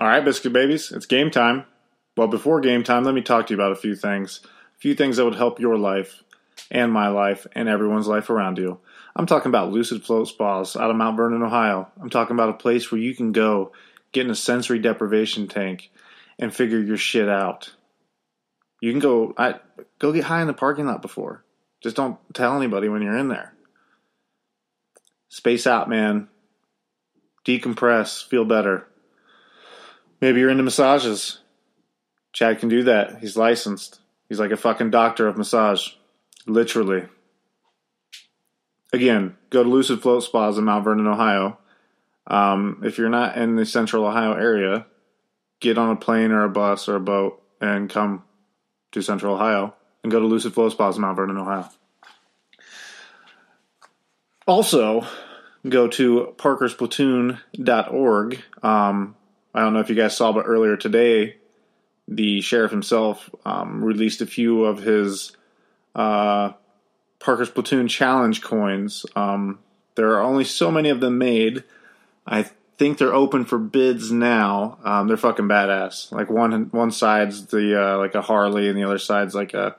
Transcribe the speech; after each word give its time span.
All 0.00 0.08
right, 0.08 0.24
biscuit 0.24 0.54
babies, 0.54 0.92
it's 0.92 1.04
game 1.04 1.30
time. 1.30 1.66
Well, 2.16 2.26
before 2.26 2.62
game 2.62 2.82
time, 2.82 3.04
let 3.04 3.14
me 3.14 3.20
talk 3.20 3.46
to 3.46 3.52
you 3.52 3.60
about 3.60 3.72
a 3.72 3.76
few 3.76 3.94
things. 3.94 4.40
A 4.44 4.78
few 4.78 4.94
things 4.94 5.18
that 5.18 5.26
would 5.26 5.34
help 5.34 5.60
your 5.60 5.76
life 5.76 6.22
and 6.70 6.90
my 6.90 7.08
life 7.08 7.46
and 7.54 7.68
everyone's 7.68 8.08
life 8.08 8.30
around 8.30 8.56
you. 8.56 8.78
I'm 9.14 9.26
talking 9.26 9.50
about 9.50 9.72
Lucid 9.72 10.02
Float 10.02 10.28
Spas 10.28 10.74
out 10.74 10.88
of 10.88 10.96
Mount 10.96 11.18
Vernon, 11.18 11.42
Ohio. 11.42 11.86
I'm 12.00 12.08
talking 12.08 12.34
about 12.34 12.48
a 12.48 12.54
place 12.54 12.90
where 12.90 13.00
you 13.00 13.14
can 13.14 13.32
go 13.32 13.72
get 14.12 14.24
in 14.24 14.30
a 14.30 14.34
sensory 14.34 14.78
deprivation 14.78 15.48
tank 15.48 15.90
and 16.38 16.54
figure 16.54 16.80
your 16.80 16.96
shit 16.96 17.28
out. 17.28 17.74
You 18.80 18.92
can 18.92 19.00
go 19.00 19.34
I 19.36 19.56
go 19.98 20.12
get 20.12 20.24
high 20.24 20.40
in 20.40 20.46
the 20.46 20.54
parking 20.54 20.86
lot 20.86 21.02
before. 21.02 21.44
Just 21.82 21.96
don't 21.96 22.16
tell 22.32 22.56
anybody 22.56 22.88
when 22.88 23.02
you're 23.02 23.18
in 23.18 23.28
there. 23.28 23.52
Space 25.28 25.66
out, 25.66 25.90
man. 25.90 26.28
Decompress, 27.44 28.26
feel 28.26 28.46
better. 28.46 28.86
Maybe 30.20 30.40
you're 30.40 30.50
into 30.50 30.62
massages. 30.62 31.38
Chad 32.32 32.60
can 32.60 32.68
do 32.68 32.84
that. 32.84 33.20
He's 33.20 33.36
licensed. 33.36 34.00
He's 34.28 34.38
like 34.38 34.50
a 34.50 34.56
fucking 34.56 34.90
doctor 34.90 35.26
of 35.26 35.36
massage. 35.36 35.88
Literally. 36.46 37.06
Again, 38.92 39.36
go 39.50 39.62
to 39.62 39.68
Lucid 39.68 40.02
Float 40.02 40.24
Spas 40.24 40.58
in 40.58 40.64
Mount 40.64 40.84
Vernon, 40.84 41.06
Ohio. 41.06 41.58
Um, 42.26 42.82
if 42.84 42.98
you're 42.98 43.08
not 43.08 43.36
in 43.36 43.56
the 43.56 43.64
central 43.64 44.06
Ohio 44.06 44.34
area, 44.34 44.86
get 45.60 45.78
on 45.78 45.90
a 45.90 45.96
plane 45.96 46.32
or 46.32 46.44
a 46.44 46.48
bus 46.48 46.88
or 46.88 46.96
a 46.96 47.00
boat 47.00 47.42
and 47.60 47.90
come 47.90 48.24
to 48.92 49.02
central 49.02 49.34
Ohio 49.34 49.74
and 50.02 50.10
go 50.10 50.20
to 50.20 50.26
Lucid 50.26 50.54
Float 50.54 50.72
Spas 50.72 50.96
in 50.96 51.02
Mount 51.02 51.16
Vernon, 51.16 51.38
Ohio. 51.38 51.68
Also, 54.46 55.06
go 55.68 55.88
to 55.88 56.34
parkersplatoon.org. 56.36 58.42
Um, 58.62 59.16
I 59.54 59.60
don't 59.60 59.74
know 59.74 59.80
if 59.80 59.88
you 59.88 59.96
guys 59.96 60.16
saw, 60.16 60.32
but 60.32 60.46
earlier 60.46 60.76
today, 60.76 61.36
the 62.06 62.40
sheriff 62.40 62.70
himself 62.70 63.30
um, 63.44 63.84
released 63.84 64.20
a 64.20 64.26
few 64.26 64.64
of 64.64 64.82
his 64.82 65.32
uh, 65.94 66.52
Parker's 67.18 67.50
Platoon 67.50 67.88
Challenge 67.88 68.40
coins. 68.42 69.06
Um, 69.14 69.58
there 69.94 70.10
are 70.10 70.22
only 70.22 70.44
so 70.44 70.70
many 70.70 70.88
of 70.90 71.00
them 71.00 71.18
made. 71.18 71.64
I 72.26 72.48
think 72.78 72.98
they're 72.98 73.14
open 73.14 73.44
for 73.44 73.58
bids 73.58 74.10
now. 74.10 74.78
Um, 74.84 75.08
they're 75.08 75.16
fucking 75.16 75.48
badass. 75.48 76.10
Like 76.12 76.30
one 76.30 76.70
one 76.70 76.90
side's 76.90 77.46
the 77.46 77.80
uh, 77.80 77.98
like 77.98 78.14
a 78.14 78.22
Harley, 78.22 78.68
and 78.68 78.76
the 78.78 78.84
other 78.84 78.98
side's 78.98 79.34
like 79.34 79.52
a 79.54 79.76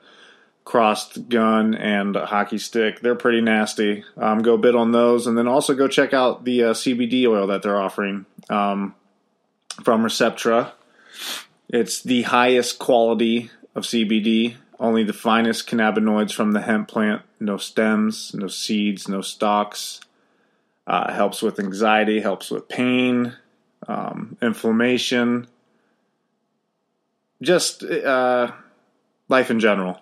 crossed 0.64 1.28
gun 1.28 1.74
and 1.74 2.14
a 2.14 2.26
hockey 2.26 2.58
stick. 2.58 3.00
They're 3.00 3.16
pretty 3.16 3.40
nasty. 3.40 4.04
Um, 4.16 4.42
go 4.42 4.56
bid 4.56 4.76
on 4.76 4.92
those, 4.92 5.26
and 5.26 5.36
then 5.36 5.48
also 5.48 5.74
go 5.74 5.88
check 5.88 6.14
out 6.14 6.44
the 6.44 6.64
uh, 6.64 6.72
CBD 6.72 7.26
oil 7.26 7.48
that 7.48 7.62
they're 7.62 7.80
offering 7.80 8.26
um, 8.48 8.94
from 9.82 10.02
Receptra. 10.02 10.72
It's 11.68 12.02
the 12.02 12.22
highest 12.22 12.78
quality 12.78 13.50
of 13.74 13.84
CBD, 13.84 14.56
only 14.78 15.04
the 15.04 15.12
finest 15.12 15.68
cannabinoids 15.68 16.32
from 16.32 16.52
the 16.52 16.60
hemp 16.60 16.88
plant. 16.88 17.22
No 17.40 17.56
stems, 17.56 18.34
no 18.34 18.48
seeds, 18.48 19.08
no 19.08 19.20
stalks. 19.20 20.00
Uh, 20.86 21.12
helps 21.12 21.40
with 21.40 21.60
anxiety, 21.60 22.20
helps 22.20 22.50
with 22.50 22.68
pain, 22.68 23.36
um, 23.86 24.36
inflammation, 24.42 25.46
just 27.40 27.84
uh, 27.84 28.50
life 29.28 29.50
in 29.50 29.60
general. 29.60 30.00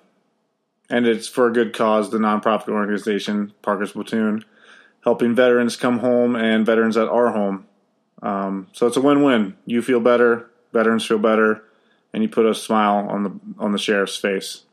And 0.88 1.06
it's 1.06 1.28
for 1.28 1.46
a 1.46 1.52
good 1.52 1.72
cause, 1.74 2.10
the 2.10 2.18
nonprofit 2.18 2.68
organization, 2.68 3.52
Parker's 3.62 3.92
Platoon, 3.92 4.44
helping 5.04 5.34
veterans 5.34 5.76
come 5.76 5.98
home 5.98 6.34
and 6.34 6.66
veterans 6.66 6.96
that 6.96 7.08
are 7.08 7.30
home. 7.30 7.66
Um, 8.22 8.68
so 8.72 8.86
it's 8.86 8.96
a 8.96 9.00
win-win. 9.00 9.56
You 9.66 9.82
feel 9.82 10.00
better, 10.00 10.50
veterans 10.72 11.06
feel 11.06 11.18
better, 11.18 11.62
and 12.12 12.22
you 12.22 12.28
put 12.28 12.46
a 12.46 12.54
smile 12.54 13.08
on 13.08 13.22
the 13.24 13.32
on 13.58 13.72
the 13.72 13.78
sheriff's 13.78 14.16
face. 14.16 14.64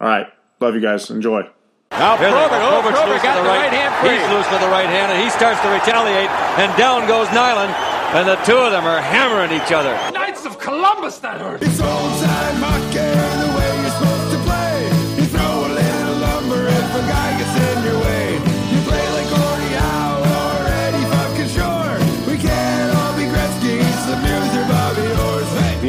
All 0.00 0.08
right, 0.08 0.26
love 0.60 0.74
you 0.74 0.80
guys. 0.80 1.10
Enjoy. 1.10 1.42
Now 1.90 2.16
Here's 2.16 2.30
Probert, 2.32 2.52
it. 2.56 2.62
oh, 2.62 2.80
Probert's 2.80 2.98
Probert 3.00 3.14
loose 3.14 3.22
got 3.22 3.36
with 3.36 3.44
the 3.44 3.50
right 3.50 3.72
hand 3.72 3.94
free. 3.98 4.14
He's 4.14 4.28
loose 4.30 4.50
with 4.50 4.60
the 4.60 4.68
right 4.70 4.86
hand, 4.88 5.10
and 5.12 5.20
he 5.22 5.28
starts 5.30 5.60
to 5.62 5.68
retaliate. 5.68 6.30
And 6.62 6.70
down 6.78 7.08
goes 7.08 7.26
Nyland, 7.34 7.74
and 8.14 8.28
the 8.28 8.36
two 8.46 8.56
of 8.56 8.70
them 8.70 8.84
are 8.86 9.00
hammering 9.02 9.50
each 9.50 9.72
other. 9.72 9.92
Knights 10.14 10.46
of 10.46 10.58
Columbus, 10.60 11.18
that 11.18 11.40
hurt. 11.40 11.62
It's 11.62 11.80
old 11.80 12.22
time 12.22 13.49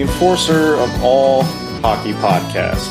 the 0.01 0.07
enforcer 0.07 0.73
of 0.77 1.03
all 1.03 1.43
hockey 1.83 2.13
podcasts. 2.13 2.89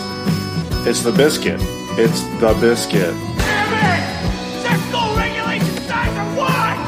It's 0.87 1.03
the 1.03 1.11
biscuit. 1.11 1.59
It's 1.99 2.23
the 2.39 2.57
biscuit. 2.61 3.13
Damn 3.37 3.75
it! 3.75 4.63
Check 4.63 4.79
goal 4.93 5.17
regulation 5.17 5.77
signs 5.89 6.17
are 6.17 6.31
what? 6.39 6.79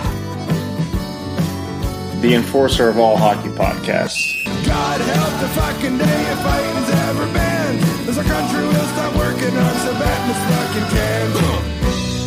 The 2.23 2.35
enforcer 2.35 2.89
of 2.89 2.99
all 2.99 3.17
hockey 3.17 3.49
podcasts. 3.49 4.45
God 4.65 5.01
help 5.01 5.41
the 5.41 5.49
fucking 5.59 5.99
day 5.99 6.31
if 6.31 6.39
fighting's 6.39 6.91
ever 7.09 7.27
banned. 7.35 7.83
As 8.09 8.17
our 8.17 8.23
country 8.23 8.63
will 8.63 8.75
stop 8.95 9.17
working 9.17 9.57
on 9.57 9.75
Sabatmas 9.83 10.41
fucking 10.53 10.89
cans. 10.95 11.37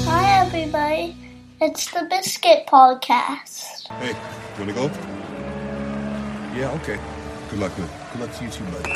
Hi, 0.05 0.45
everybody. 0.45 1.15
It's 1.61 1.89
the 1.91 2.05
Biscuit 2.09 2.67
Podcast. 2.67 3.87
Hey, 3.87 4.09
you 4.09 4.59
wanna 4.59 4.73
go? 4.73 4.91
Yeah, 6.59 6.77
okay. 6.81 6.99
Good 7.55 7.61
luck, 7.61 7.79
man. 7.79 7.89
Good 8.11 8.19
luck 8.19 8.33
to 8.35 8.43
you 8.43 8.49
too, 8.49 8.65
buddy. 8.65 8.91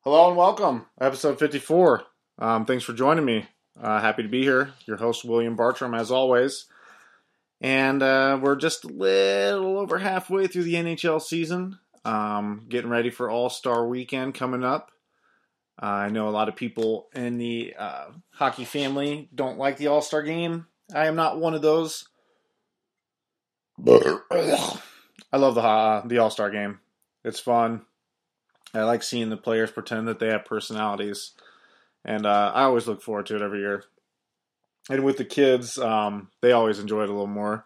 Hello 0.00 0.28
and 0.28 0.38
welcome, 0.38 0.86
episode 0.98 1.38
54. 1.38 2.02
Um, 2.38 2.64
thanks 2.64 2.82
for 2.82 2.94
joining 2.94 3.26
me. 3.26 3.46
Uh, 3.78 4.00
happy 4.00 4.22
to 4.22 4.28
be 4.30 4.42
here. 4.42 4.72
Your 4.86 4.96
host, 4.96 5.22
William 5.22 5.54
Bartram, 5.54 5.92
as 5.92 6.10
always. 6.10 6.64
And 7.60 8.02
uh, 8.02 8.38
we're 8.40 8.56
just 8.56 8.84
a 8.84 8.88
little 8.88 9.80
over 9.80 9.98
halfway 9.98 10.46
through 10.46 10.62
the 10.62 10.76
NHL 10.76 11.20
season. 11.20 11.78
Um, 12.06 12.64
getting 12.70 12.88
ready 12.88 13.10
for 13.10 13.28
All 13.28 13.50
Star 13.50 13.86
Weekend 13.86 14.34
coming 14.34 14.64
up. 14.64 14.92
Uh, 15.82 15.86
I 15.86 16.08
know 16.08 16.26
a 16.26 16.30
lot 16.30 16.48
of 16.48 16.56
people 16.56 17.10
in 17.14 17.36
the 17.36 17.74
uh, 17.78 18.06
hockey 18.30 18.64
family 18.64 19.28
don't 19.34 19.58
like 19.58 19.76
the 19.76 19.88
All 19.88 20.00
Star 20.00 20.22
game. 20.22 20.68
I 20.94 21.06
am 21.06 21.16
not 21.16 21.38
one 21.38 21.52
of 21.52 21.60
those. 21.60 22.08
I 25.32 25.36
love 25.36 25.54
the 25.54 25.62
uh, 25.62 26.06
the 26.06 26.18
All 26.18 26.30
Star 26.30 26.50
game. 26.50 26.80
It's 27.24 27.40
fun. 27.40 27.82
I 28.74 28.82
like 28.84 29.02
seeing 29.02 29.28
the 29.28 29.36
players 29.36 29.70
pretend 29.70 30.08
that 30.08 30.18
they 30.18 30.28
have 30.28 30.44
personalities, 30.44 31.32
and 32.04 32.24
uh, 32.26 32.52
I 32.54 32.62
always 32.62 32.86
look 32.86 33.02
forward 33.02 33.26
to 33.26 33.36
it 33.36 33.42
every 33.42 33.60
year. 33.60 33.84
And 34.90 35.04
with 35.04 35.16
the 35.16 35.24
kids, 35.24 35.78
um, 35.78 36.28
they 36.40 36.52
always 36.52 36.78
enjoy 36.78 37.02
it 37.02 37.08
a 37.08 37.12
little 37.12 37.26
more. 37.26 37.64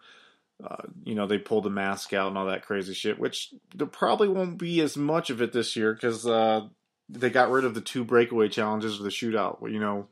Uh, 0.63 0.83
you 1.03 1.15
know, 1.15 1.27
they 1.27 1.37
pull 1.37 1.61
the 1.61 1.69
mask 1.69 2.13
out 2.13 2.29
and 2.29 2.37
all 2.37 2.47
that 2.47 2.65
crazy 2.65 2.93
shit, 2.93 3.19
which 3.19 3.53
there 3.75 3.87
probably 3.87 4.27
won't 4.27 4.57
be 4.57 4.81
as 4.81 4.97
much 4.97 5.29
of 5.29 5.41
it 5.41 5.53
this 5.53 5.75
year 5.75 5.93
because 5.93 6.25
uh, 6.25 6.61
they 7.09 7.29
got 7.29 7.51
rid 7.51 7.63
of 7.63 7.73
the 7.73 7.81
two 7.81 8.03
breakaway 8.03 8.49
challenges 8.49 8.99
or 8.99 9.03
the 9.03 9.09
shootout. 9.09 9.59
You 9.71 9.79
know, 9.79 10.07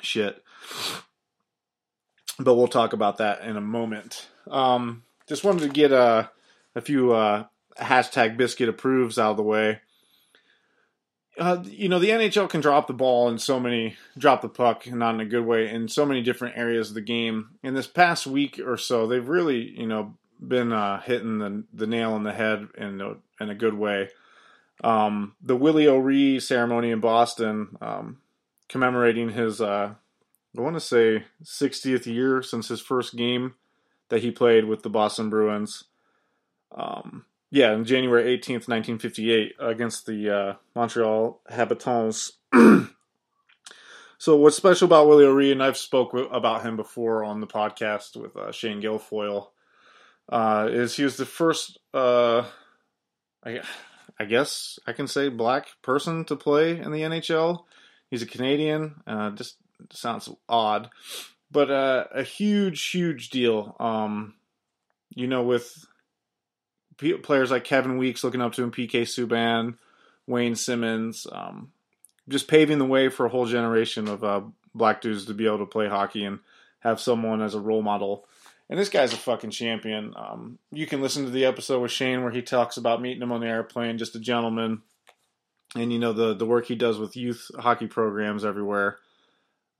shit. 0.00 0.42
But 2.38 2.54
we'll 2.54 2.68
talk 2.68 2.92
about 2.92 3.18
that 3.18 3.42
in 3.42 3.56
a 3.56 3.62
moment. 3.62 4.28
Um, 4.50 5.02
just 5.30 5.44
wanted 5.44 5.62
to 5.62 5.68
get 5.68 5.92
uh, 5.92 6.26
a 6.74 6.80
few 6.80 7.12
uh, 7.12 7.44
hashtag 7.78 8.36
biscuit 8.36 8.68
approves 8.68 9.16
out 9.16 9.30
of 9.30 9.36
the 9.36 9.44
way. 9.44 9.78
Uh, 11.38 11.62
you 11.64 11.88
know, 11.88 12.00
the 12.00 12.10
NHL 12.10 12.50
can 12.50 12.60
drop 12.60 12.88
the 12.88 12.92
ball 12.92 13.28
in 13.28 13.38
so 13.38 13.60
many, 13.60 13.94
drop 14.18 14.42
the 14.42 14.48
puck, 14.48 14.88
not 14.88 15.14
in 15.14 15.20
a 15.20 15.24
good 15.24 15.46
way, 15.46 15.70
in 15.70 15.86
so 15.86 16.04
many 16.04 16.20
different 16.20 16.58
areas 16.58 16.88
of 16.88 16.96
the 16.96 17.00
game. 17.00 17.50
In 17.62 17.74
this 17.74 17.86
past 17.86 18.26
week 18.26 18.58
or 18.58 18.76
so, 18.76 19.06
they've 19.06 19.28
really, 19.28 19.70
you 19.78 19.86
know, 19.86 20.16
been 20.40 20.72
uh, 20.72 21.00
hitting 21.00 21.38
the 21.38 21.62
the 21.72 21.86
nail 21.86 22.14
on 22.14 22.24
the 22.24 22.32
head 22.32 22.66
in 22.76 23.00
a, 23.00 23.14
in 23.40 23.50
a 23.50 23.54
good 23.54 23.74
way. 23.74 24.08
Um, 24.82 25.36
the 25.40 25.54
Willie 25.54 25.86
O'Ree 25.86 26.40
ceremony 26.40 26.90
in 26.90 26.98
Boston, 26.98 27.76
um, 27.80 28.18
commemorating 28.68 29.28
his, 29.28 29.60
uh, 29.60 29.94
I 30.58 30.60
want 30.60 30.74
to 30.74 30.80
say, 30.80 31.26
60th 31.44 32.06
year 32.06 32.42
since 32.42 32.66
his 32.66 32.80
first 32.80 33.14
game 33.14 33.54
that 34.10 34.22
he 34.22 34.30
played 34.30 34.66
with 34.66 34.82
the 34.82 34.90
Boston 34.90 35.30
Bruins. 35.30 35.84
Um, 36.72 37.24
yeah, 37.50 37.72
on 37.72 37.84
January 37.84 38.38
18th, 38.38 38.68
1958, 38.68 39.54
against 39.58 40.06
the 40.06 40.30
uh, 40.30 40.54
Montreal 40.76 41.40
Habitants. 41.48 42.32
so, 44.18 44.36
what's 44.36 44.56
special 44.56 44.86
about 44.86 45.08
Willie 45.08 45.24
O'Ree, 45.24 45.50
and 45.50 45.62
I've 45.62 45.76
spoke 45.76 46.12
w- 46.12 46.30
about 46.30 46.62
him 46.62 46.76
before 46.76 47.24
on 47.24 47.40
the 47.40 47.48
podcast 47.48 48.16
with 48.16 48.36
uh, 48.36 48.52
Shane 48.52 48.80
Guilfoyle, 48.80 49.48
uh, 50.28 50.68
is 50.70 50.94
he 50.94 51.02
was 51.02 51.16
the 51.16 51.26
first, 51.26 51.78
uh, 51.92 52.44
I, 53.44 53.62
I 54.18 54.24
guess 54.26 54.78
I 54.86 54.92
can 54.92 55.08
say, 55.08 55.28
black 55.28 55.66
person 55.82 56.24
to 56.26 56.36
play 56.36 56.78
in 56.78 56.92
the 56.92 57.00
NHL. 57.00 57.64
He's 58.10 58.22
a 58.22 58.26
Canadian. 58.26 59.02
Uh, 59.08 59.30
just 59.30 59.56
sounds 59.90 60.28
odd, 60.48 60.88
but 61.50 61.70
uh, 61.70 62.04
a 62.12 62.22
huge, 62.22 62.90
huge 62.90 63.30
deal. 63.30 63.76
Um, 63.80 64.34
you 65.10 65.26
know, 65.26 65.42
with 65.42 65.86
p- 66.96 67.14
players 67.14 67.50
like 67.50 67.64
Kevin 67.64 67.98
Weekes 67.98 68.22
looking 68.22 68.40
up 68.40 68.52
to 68.54 68.62
him, 68.62 68.70
PK 68.70 69.02
Subban, 69.02 69.76
Wayne 70.26 70.54
Simmonds, 70.54 71.26
um, 71.32 71.72
just 72.28 72.48
paving 72.48 72.78
the 72.78 72.86
way 72.86 73.08
for 73.08 73.26
a 73.26 73.30
whole 73.30 73.46
generation 73.46 74.08
of 74.08 74.22
uh, 74.22 74.42
black 74.74 75.00
dudes 75.00 75.26
to 75.26 75.34
be 75.34 75.46
able 75.46 75.58
to 75.58 75.66
play 75.66 75.88
hockey 75.88 76.24
and 76.24 76.38
have 76.80 77.00
someone 77.00 77.42
as 77.42 77.54
a 77.54 77.60
role 77.60 77.82
model. 77.82 78.26
And 78.68 78.78
this 78.78 78.88
guy's 78.88 79.12
a 79.12 79.16
fucking 79.16 79.50
champion. 79.50 80.14
Um, 80.16 80.58
you 80.70 80.86
can 80.86 81.02
listen 81.02 81.24
to 81.24 81.30
the 81.30 81.44
episode 81.44 81.80
with 81.80 81.90
Shane 81.90 82.22
where 82.22 82.30
he 82.30 82.40
talks 82.40 82.76
about 82.76 83.02
meeting 83.02 83.22
him 83.22 83.32
on 83.32 83.40
the 83.40 83.48
airplane, 83.48 83.98
just 83.98 84.14
a 84.14 84.20
gentleman, 84.20 84.82
and 85.74 85.92
you 85.92 85.98
know 85.98 86.12
the 86.12 86.34
the 86.34 86.46
work 86.46 86.66
he 86.66 86.76
does 86.76 86.96
with 86.96 87.16
youth 87.16 87.50
hockey 87.58 87.88
programs 87.88 88.44
everywhere. 88.44 88.98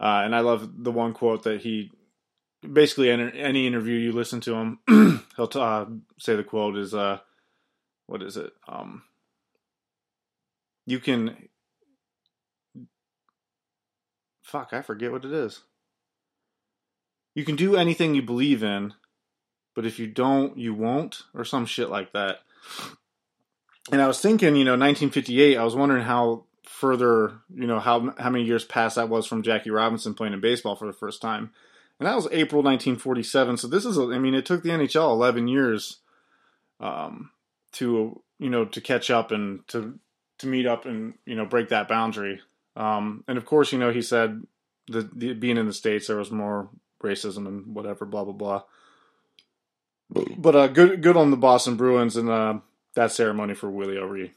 Uh, 0.01 0.23
and 0.25 0.35
I 0.35 0.41
love 0.41 0.83
the 0.83 0.91
one 0.91 1.13
quote 1.13 1.43
that 1.43 1.61
he 1.61 1.93
basically 2.63 3.11
in 3.11 3.21
any 3.33 3.67
interview 3.67 3.99
you 3.99 4.13
listen 4.13 4.41
to 4.41 4.55
him, 4.55 4.79
he'll 5.37 5.47
t- 5.47 5.61
uh, 5.61 5.85
say 6.19 6.37
the 6.37 6.45
quote 6.45 6.77
is 6.77 6.95
uh, 6.95 7.19
what 8.07 8.23
is 8.23 8.37
it? 8.37 8.53
Um, 8.67 9.03
you 10.87 11.01
can 11.01 11.49
fuck, 14.43 14.71
I 14.73 14.83
forget 14.83 15.13
what 15.13 15.25
it 15.25 15.33
is. 15.33 15.61
You 17.35 17.45
can 17.45 17.57
do 17.57 17.77
anything 17.77 18.15
you 18.15 18.23
believe 18.23 18.63
in, 18.63 18.95
but 19.77 19.87
if 19.87 19.99
you 19.99 20.09
don't, 20.09 20.59
you 20.59 20.75
won't, 20.75 21.23
or 21.33 21.45
some 21.45 21.65
shit 21.65 21.89
like 21.89 22.13
that. 22.13 22.41
And 23.93 24.03
I 24.03 24.09
was 24.09 24.21
thinking, 24.21 24.57
you 24.57 24.65
know, 24.65 24.73
1958. 24.73 25.57
I 25.57 25.65
was 25.65 25.77
wondering 25.77 26.05
how 26.05 26.45
further, 26.81 27.35
you 27.55 27.67
know, 27.67 27.79
how 27.79 28.15
how 28.19 28.31
many 28.31 28.45
years 28.45 28.65
past 28.65 28.97
that 28.97 29.11
was 29.11 29.27
from 29.27 29.43
Jackie 29.43 29.71
Robinson 29.71 30.15
playing 30.15 30.33
in 30.33 30.41
baseball 30.41 30.77
for 30.77 30.87
the 30.87 30.95
first 30.95 31.21
time, 31.21 31.51
and 31.99 32.07
that 32.07 32.17
was 32.17 32.27
April 32.33 32.63
1947. 32.63 33.59
So 33.59 33.69
this 33.69 33.85
is, 33.85 33.99
a, 33.99 34.03
I 34.05 34.19
mean, 34.19 34.35
it 34.35 34.47
took 34.47 34.63
the 34.63 34.71
NHL 34.71 35.11
11 35.11 35.47
years, 35.47 35.99
um, 36.81 37.31
to 37.73 38.23
you 38.39 38.49
know 38.49 38.65
to 38.65 38.81
catch 38.81 39.11
up 39.11 39.31
and 39.31 39.67
to 39.69 39.99
to 40.39 40.47
meet 40.47 40.67
up 40.67 40.87
and 40.87 41.15
you 41.27 41.35
know 41.35 41.45
break 41.45 41.69
that 41.69 41.87
boundary. 41.87 42.41
Um, 42.77 43.25
and 43.29 43.37
of 43.37 43.45
course, 43.45 43.73
you 43.73 43.79
know, 43.79 43.93
he 43.93 44.01
said 44.01 44.43
that 44.89 45.19
the, 45.19 45.35
being 45.35 45.59
in 45.59 45.67
the 45.67 45.75
states 45.75 46.07
there 46.07 46.17
was 46.17 46.31
more 46.31 46.71
racism 47.03 47.47
and 47.47 47.75
whatever, 47.75 48.07
blah 48.07 48.25
blah 48.25 48.33
blah. 48.33 48.63
But 50.39 50.57
uh, 50.57 50.67
good 50.69 51.03
good 51.03 51.19
on 51.19 51.31
the 51.31 51.37
Boston 51.37 51.77
Bruins 51.77 52.17
and 52.17 52.31
uh, 52.31 52.61
that 52.95 53.13
ceremony 53.13 53.53
for 53.53 53.71
Willie 53.71 53.99
O'Ree. 53.99 54.33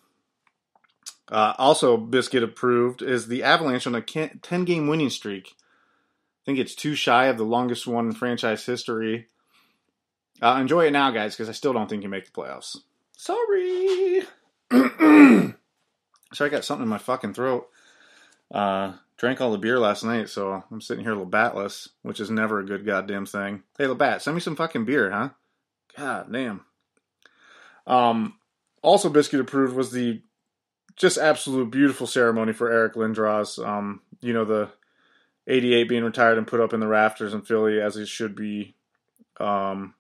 Uh, 1.30 1.54
also, 1.58 1.98
Biscuit 1.98 2.44
approved 2.44 3.02
is 3.02 3.28
the 3.28 3.44
Avalanche 3.44 3.88
on 3.88 3.96
a 3.96 4.02
10 4.02 4.66
game 4.66 4.88
winning 4.88 5.10
streak. 5.10 5.56
I 5.56 6.46
think 6.46 6.60
it's 6.60 6.76
too 6.76 6.96
shy 6.96 7.26
of 7.26 7.38
the 7.38 7.46
longest 7.46 7.88
one 7.88 8.08
in 8.08 8.12
franchise 8.12 8.66
history. 8.66 9.28
Uh, 10.42 10.58
enjoy 10.60 10.88
it 10.88 10.92
now, 10.92 11.12
guys, 11.12 11.36
because 11.36 11.48
I 11.48 11.54
still 11.54 11.72
don't 11.72 11.90
think 11.90 12.04
you 12.04 12.10
make 12.10 12.26
the 12.26 12.32
playoffs. 12.32 12.78
Sorry. 13.16 14.24
so 16.34 16.46
I 16.46 16.50
got 16.50 16.66
something 16.66 16.84
in 16.84 16.90
my 16.90 16.98
fucking 16.98 17.34
throat. 17.34 17.70
Uh, 18.54 18.94
drank 19.16 19.40
all 19.40 19.52
the 19.52 19.58
beer 19.58 19.80
last 19.80 20.04
night, 20.04 20.28
so 20.28 20.64
I'm 20.70 20.82
sitting 20.82 21.06
here 21.06 21.14
a 21.14 21.16
little 21.16 21.30
batless, 21.30 21.90
which 22.02 22.20
is 22.20 22.30
never 22.30 22.60
a 22.60 22.66
good 22.66 22.86
goddamn 22.86 23.26
thing. 23.26 23.64
Hey, 23.78 23.88
Labatt, 23.88 24.22
send 24.22 24.36
me 24.36 24.42
some 24.42 24.58
fucking 24.58 24.84
beer, 24.84 25.10
huh? 25.12 25.30
God 25.98 26.32
damn. 26.32 26.66
Um, 27.88 28.36
also, 28.82 29.10
Biscuit 29.10 29.40
approved 29.40 29.76
was 29.76 29.92
the 29.92 30.22
just 30.96 31.18
absolute 31.18 31.72
beautiful 31.72 32.08
ceremony 32.08 32.54
for 32.54 32.72
Eric 32.72 32.94
Lindros. 32.94 33.64
Um, 33.66 34.02
you 34.22 34.34
know, 34.34 34.46
the 34.46 34.70
88 35.48 35.90
being 35.90 36.04
retired 36.04 36.38
and 36.38 36.48
put 36.48 36.62
up 36.62 36.74
in 36.74 36.80
the 36.80 36.88
rafters 36.88 37.34
in 37.34 37.42
Philly 37.42 37.82
as 37.82 37.98
it 37.98 38.08
should 38.08 38.36
be. 38.36 38.76
Um, 39.40 39.96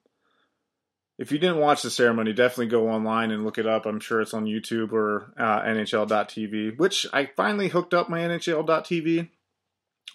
if 1.17 1.31
you 1.31 1.37
didn't 1.37 1.59
watch 1.59 1.81
the 1.83 1.89
ceremony, 1.89 2.33
definitely 2.33 2.67
go 2.67 2.89
online 2.89 3.31
and 3.31 3.43
look 3.43 3.57
it 3.57 3.67
up. 3.67 3.85
I'm 3.85 3.99
sure 3.99 4.21
it's 4.21 4.33
on 4.33 4.45
YouTube 4.45 4.91
or 4.91 5.33
uh, 5.37 5.61
NHL.tv, 5.61 6.77
which 6.77 7.05
I 7.13 7.27
finally 7.35 7.67
hooked 7.67 7.93
up 7.93 8.09
my 8.09 8.19
NHL.tv 8.19 9.29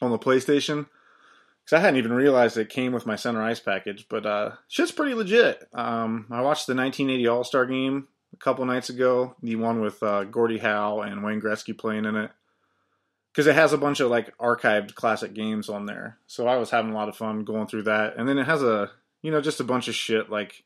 on 0.00 0.10
the 0.10 0.18
PlayStation 0.18 0.86
because 1.64 1.78
I 1.78 1.80
hadn't 1.80 1.98
even 1.98 2.12
realized 2.12 2.56
it 2.56 2.68
came 2.68 2.92
with 2.92 3.06
my 3.06 3.16
center 3.16 3.42
ice 3.42 3.60
package. 3.60 4.06
But 4.08 4.26
uh, 4.26 4.52
shit's 4.66 4.90
pretty 4.90 5.14
legit. 5.14 5.68
Um, 5.72 6.26
I 6.30 6.40
watched 6.40 6.66
the 6.66 6.74
1980 6.74 7.28
All 7.28 7.44
Star 7.44 7.66
game 7.66 8.08
a 8.32 8.36
couple 8.36 8.64
nights 8.64 8.90
ago, 8.90 9.34
the 9.42 9.56
one 9.56 9.80
with 9.80 10.02
uh, 10.02 10.24
Gordie 10.24 10.58
Howe 10.58 11.00
and 11.00 11.22
Wayne 11.22 11.40
Gretzky 11.40 11.76
playing 11.76 12.04
in 12.04 12.16
it. 12.16 12.30
Because 13.32 13.46
it 13.46 13.54
has 13.54 13.72
a 13.72 13.78
bunch 13.78 14.00
of 14.00 14.10
like 14.10 14.36
archived 14.38 14.94
classic 14.94 15.32
games 15.32 15.68
on 15.68 15.86
there, 15.86 16.18
so 16.26 16.48
I 16.48 16.56
was 16.56 16.70
having 16.70 16.90
a 16.90 16.94
lot 16.94 17.08
of 17.08 17.16
fun 17.16 17.44
going 17.44 17.68
through 17.68 17.84
that. 17.84 18.16
And 18.16 18.28
then 18.28 18.38
it 18.38 18.46
has 18.46 18.62
a, 18.62 18.90
you 19.22 19.30
know, 19.30 19.40
just 19.40 19.60
a 19.60 19.64
bunch 19.64 19.86
of 19.86 19.94
shit 19.94 20.28
like 20.28 20.64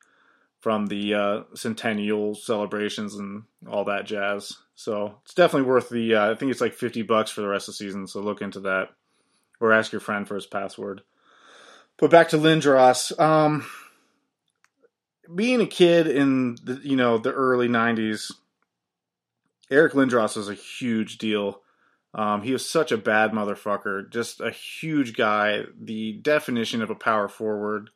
from 0.60 0.86
the 0.86 1.12
uh, 1.12 1.42
centennial 1.54 2.34
celebrations 2.34 3.16
and 3.16 3.42
all 3.68 3.84
that 3.86 4.06
jazz. 4.06 4.56
So 4.74 5.16
it's 5.24 5.34
definitely 5.34 5.68
worth 5.68 5.90
the. 5.90 6.14
Uh, 6.14 6.30
I 6.30 6.34
think 6.34 6.50
it's 6.50 6.62
like 6.62 6.72
fifty 6.72 7.02
bucks 7.02 7.30
for 7.30 7.42
the 7.42 7.48
rest 7.48 7.68
of 7.68 7.74
the 7.74 7.78
season. 7.78 8.06
So 8.06 8.20
look 8.20 8.40
into 8.40 8.60
that, 8.60 8.90
or 9.60 9.72
ask 9.72 9.92
your 9.92 10.00
friend 10.00 10.26
for 10.26 10.36
his 10.36 10.46
password. 10.46 11.02
But 11.98 12.10
back 12.10 12.30
to 12.30 12.38
Lindros. 12.38 13.18
Um, 13.20 13.66
being 15.32 15.60
a 15.60 15.66
kid 15.66 16.06
in 16.06 16.56
the 16.62 16.80
you 16.82 16.96
know 16.96 17.18
the 17.18 17.32
early 17.32 17.68
'90s, 17.68 18.32
Eric 19.70 19.92
Lindros 19.92 20.36
was 20.36 20.48
a 20.48 20.54
huge 20.54 21.18
deal. 21.18 21.62
Um, 22.14 22.42
he 22.42 22.52
was 22.52 22.68
such 22.68 22.92
a 22.92 22.98
bad 22.98 23.32
motherfucker, 23.32 24.10
just 24.10 24.40
a 24.40 24.50
huge 24.50 25.16
guy, 25.16 25.62
the 25.80 26.12
definition 26.12 26.82
of 26.82 26.90
a 26.90 26.94
power 26.94 27.26
forward. 27.26 27.88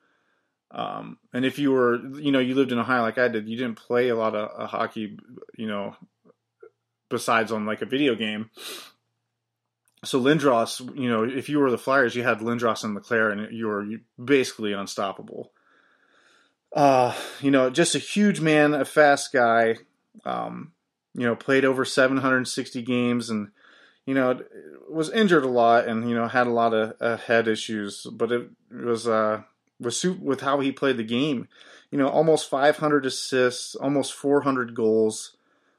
Um, 0.70 1.18
and 1.34 1.44
if 1.44 1.58
you 1.58 1.70
were, 1.72 1.96
you 2.18 2.32
know, 2.32 2.38
you 2.38 2.54
lived 2.54 2.72
in 2.72 2.78
Ohio 2.78 3.02
like 3.02 3.18
I 3.18 3.28
did, 3.28 3.48
you 3.48 3.56
didn't 3.56 3.76
play 3.76 4.08
a 4.08 4.16
lot 4.16 4.34
of 4.34 4.50
uh, 4.58 4.66
hockey, 4.66 5.18
you 5.56 5.68
know, 5.68 5.94
besides 7.10 7.52
on 7.52 7.66
like 7.66 7.82
a 7.82 7.86
video 7.86 8.14
game. 8.14 8.50
So 10.04 10.20
Lindros, 10.20 10.80
you 10.98 11.08
know, 11.08 11.24
if 11.24 11.48
you 11.48 11.58
were 11.58 11.70
the 11.70 11.78
Flyers, 11.78 12.14
you 12.14 12.22
had 12.22 12.38
Lindros 12.38 12.84
and 12.84 12.94
LeClair, 12.94 13.30
and 13.30 13.52
you 13.52 13.66
were 13.66 13.86
basically 14.22 14.72
unstoppable. 14.72 15.52
Uh, 16.74 17.14
you 17.40 17.50
know, 17.50 17.70
just 17.70 17.94
a 17.94 17.98
huge 17.98 18.40
man, 18.40 18.74
a 18.74 18.84
fast 18.84 19.32
guy. 19.32 19.76
Um, 20.24 20.72
you 21.14 21.26
know, 21.26 21.36
played 21.36 21.64
over 21.64 21.84
760 21.84 22.82
games, 22.82 23.30
and 23.30 23.48
you 24.04 24.14
know, 24.14 24.40
was 24.90 25.10
injured 25.10 25.44
a 25.44 25.48
lot, 25.48 25.86
and 25.86 26.08
you 26.08 26.14
know, 26.14 26.28
had 26.28 26.46
a 26.46 26.50
lot 26.50 26.74
of 26.74 26.94
uh, 27.00 27.16
head 27.16 27.48
issues. 27.48 28.06
But 28.12 28.32
it, 28.32 28.50
was 28.70 29.06
uh 29.08 29.42
with 29.80 30.04
with 30.20 30.40
how 30.40 30.60
he 30.60 30.72
played 30.72 30.96
the 30.96 31.04
game. 31.04 31.48
You 31.90 31.98
know, 31.98 32.08
almost 32.08 32.50
500 32.50 33.06
assists, 33.06 33.74
almost 33.76 34.12
400 34.12 34.74
goals, 34.74 35.36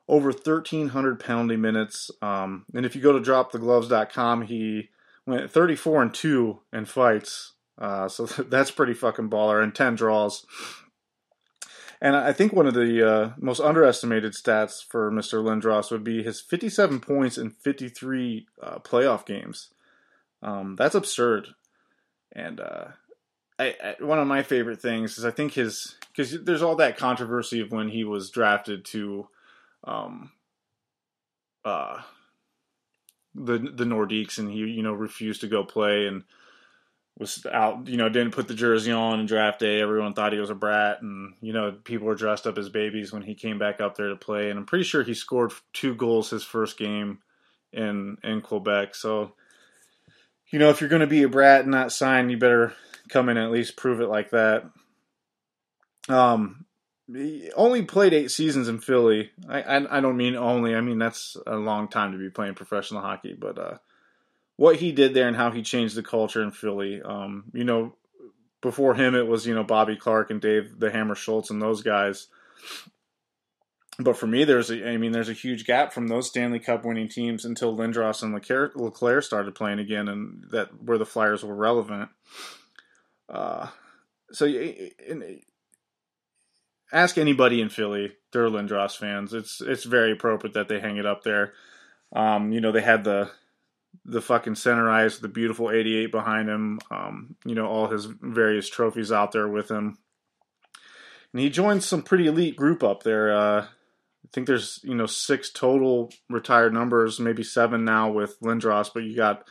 over 0.08 0.30
1,300 0.30 1.20
penalty 1.20 1.58
minutes. 1.58 2.10
Um, 2.22 2.66
and 2.74 2.86
if 2.86 2.96
you 2.96 3.02
go 3.02 3.18
to 3.18 3.32
dropthegloves.com, 3.32 4.44
he 4.44 4.90
went 5.26 5.52
34 5.52 6.02
and 6.02 6.14
2 6.14 6.60
in 6.72 6.86
fights. 6.86 7.54
Uh, 7.78 8.08
so 8.08 8.26
that's 8.44 8.72
pretty 8.72 8.94
fucking 8.94 9.30
baller, 9.30 9.62
and 9.62 9.76
10 9.76 9.96
draws. 9.96 10.46
And 12.00 12.16
I 12.16 12.32
think 12.32 12.54
one 12.54 12.68
of 12.68 12.76
the 12.76 13.10
uh, 13.10 13.32
most 13.40 13.60
underestimated 13.60 14.34
stats 14.34 14.86
for 14.86 15.12
Mr. 15.12 15.44
Lindros 15.44 15.90
would 15.90 16.04
be 16.04 16.22
his 16.22 16.40
57 16.40 17.00
points 17.00 17.38
in 17.38 17.50
53 17.50 18.48
uh, 18.62 18.80
playoff 18.80 19.26
games. 19.26 19.70
Um, 20.44 20.76
that's 20.76 20.94
absurd. 20.94 21.48
And 22.32 22.60
uh, 22.60 22.90
I, 23.58 23.76
I, 23.84 24.04
one 24.04 24.20
of 24.20 24.28
my 24.28 24.44
favorite 24.44 24.82
things 24.82 25.18
is 25.18 25.26
I 25.26 25.32
think 25.32 25.54
his 25.54 25.96
because 26.12 26.44
there's 26.44 26.62
all 26.62 26.76
that 26.76 26.98
controversy 26.98 27.62
of 27.62 27.72
when 27.72 27.90
he 27.90 28.04
was 28.04 28.30
drafted 28.30 28.86
to 28.86 29.28
um, 29.84 30.32
uh, 31.66 32.02
the 33.34 33.58
the 33.58 33.86
Nordiques 33.86 34.38
and 34.38 34.52
he 34.52 34.60
you 34.60 34.84
know 34.84 34.94
refused 34.94 35.42
to 35.42 35.48
go 35.48 35.64
play 35.64 36.06
and 36.06 36.24
was 37.20 37.46
out 37.52 37.88
you 37.88 37.98
know 37.98 38.10
didn't 38.10 38.34
put 38.34 38.48
the 38.48 38.54
jersey 38.54 38.92
on 38.92 39.20
in 39.20 39.26
draft 39.26 39.60
day 39.60 39.82
everyone 39.82 40.14
thought 40.14 40.34
he 40.34 40.40
was 40.40 40.50
a 40.50 40.56
brat 40.56 41.02
and 41.02 41.34
you 41.42 41.52
know 41.52 41.72
people 41.84 42.06
were 42.06 42.16
dressed 42.16 42.46
up 42.46 42.58
as 42.58 42.70
babies 42.70 43.12
when 43.12 43.24
he 43.24 43.34
came 43.34 43.58
back 43.58 43.82
up 43.82 43.96
there 43.96 44.10
to 44.10 44.16
play 44.16 44.50
and 44.50 44.60
I'm 44.60 44.66
pretty 44.66 44.84
sure 44.84 45.04
he 45.04 45.14
scored 45.14 45.52
two 45.74 45.96
goals 45.96 46.30
his 46.30 46.44
first 46.44 46.78
game 46.78 47.20
in 47.74 48.18
in 48.24 48.42
Quebec 48.42 48.94
so 48.94 49.34
you 50.52 50.60
know 50.60 50.70
if 50.70 50.80
you're 50.80 50.90
going 50.90 51.00
to 51.02 51.08
be 51.08 51.24
a 51.24 51.30
brat 51.30 51.62
and 51.62 51.72
not 51.72 51.92
sign 51.92 52.30
you 52.30 52.38
better 52.38 52.74
come 53.08 53.30
in 53.30 53.38
and 53.38 53.46
at 53.46 53.52
least 53.52 53.78
prove 53.78 54.02
it 54.02 54.10
like 54.10 54.32
that. 54.32 54.70
Um, 56.10 56.66
he 57.12 57.52
only 57.56 57.84
played 57.84 58.14
eight 58.14 58.32
seasons 58.32 58.68
in 58.68 58.80
Philly. 58.80 59.32
I, 59.48 59.62
I, 59.62 59.98
I 59.98 60.02
don't 60.02 60.18
mean 60.18 60.36
only. 60.36 60.76
I 60.76 60.82
mean 60.82 61.00
that's 61.00 61.38
a 61.46 61.56
long 61.56 61.88
time 61.88 62.12
to 62.12 62.18
be 62.18 62.30
playing 62.30 62.56
professional 62.56 63.02
hockey. 63.02 63.36
But 63.38 63.58
uh, 63.58 63.78
what 64.58 64.76
he 64.76 64.92
did 64.92 65.14
there 65.14 65.28
and 65.28 65.38
how 65.38 65.52
he 65.52 65.62
changed 65.62 65.96
the 65.96 66.04
culture 66.04 66.44
in 66.44 66.52
Philly. 66.52 67.02
Um, 67.02 67.46
you 67.54 67.64
know, 67.64 67.96
before 68.62 68.96
him 68.96 69.16
it 69.16 69.28
was 69.28 69.48
you 69.48 69.56
know 69.56 69.64
Bobby 69.64 69.96
Clarke 69.96 70.32
and 70.32 70.42
Dave 70.42 70.80
the 70.80 70.92
Hammer 70.92 71.16
Schultz 71.16 71.50
and 71.50 71.62
those 71.62 71.82
guys. 71.82 72.28
But 74.00 74.18
for 74.18 74.28
me, 74.28 74.44
there's 74.44 74.70
a, 74.70 74.90
I 74.90 74.98
mean, 74.98 75.12
there's 75.12 75.30
a 75.30 75.34
huge 75.34 75.66
gap 75.66 75.92
from 75.92 76.08
those 76.08 76.28
Stanley 76.28 76.60
Cup 76.60 76.86
winning 76.86 77.10
teams 77.10 77.46
until 77.46 77.76
Lindros 77.76 78.22
and 78.22 78.32
LeClair, 78.32 78.72
LeClair 78.76 79.24
started 79.24 79.56
playing 79.56 79.80
again, 79.80 80.08
and 80.08 80.44
that 80.52 80.70
where 80.84 81.00
the 81.00 81.06
Flyers 81.06 81.44
were 81.44 81.56
relevant. 81.56 82.10
Uh, 83.28 83.68
so 84.32 84.46
in, 84.46 85.42
ask 86.92 87.18
anybody 87.18 87.60
in 87.60 87.70
Philly, 87.70 88.14
they're 88.32 88.50
Lindros 88.50 88.96
fans. 88.96 89.34
It's 89.34 89.62
it's 89.62 89.84
very 89.84 90.12
appropriate 90.12 90.54
that 90.54 90.68
they 90.68 90.80
hang 90.80 90.98
it 90.98 91.06
up 91.08 91.24
there. 91.24 91.54
Um, 92.16 92.52
you 92.52 92.62
know, 92.62 92.72
they 92.72 92.82
had 92.82 93.04
the 93.04 93.32
the 94.06 94.22
fucking 94.22 94.56
center 94.56 94.90
ice, 94.90 95.18
the 95.18 95.28
beautiful 95.28 95.72
88 95.72 96.12
behind 96.12 96.50
him. 96.50 96.80
Um, 96.92 97.36
you 97.46 97.56
know, 97.56 97.68
all 97.68 97.88
his 97.88 98.06
various 98.06 98.70
trophies 98.70 99.12
out 99.12 99.32
there 99.32 99.48
with 99.48 99.70
him. 99.70 99.98
And 101.34 101.42
he 101.42 101.50
joined 101.50 101.84
some 101.84 102.04
pretty 102.04 102.28
elite 102.28 102.56
group 102.56 102.84
up 102.84 103.04
there. 103.04 103.36
Uh, 103.36 103.62
I 103.62 104.30
think 104.34 104.48
there's, 104.48 104.80
you 104.84 104.96
know, 104.96 105.06
six 105.06 105.52
total 105.52 106.12
retired 106.30 106.74
numbers, 106.74 107.20
maybe 107.20 107.44
seven 107.44 107.86
now 107.86 108.12
with 108.12 108.40
Lindros, 108.42 108.90
but 108.94 109.04
you 109.04 109.16
got 109.16 109.44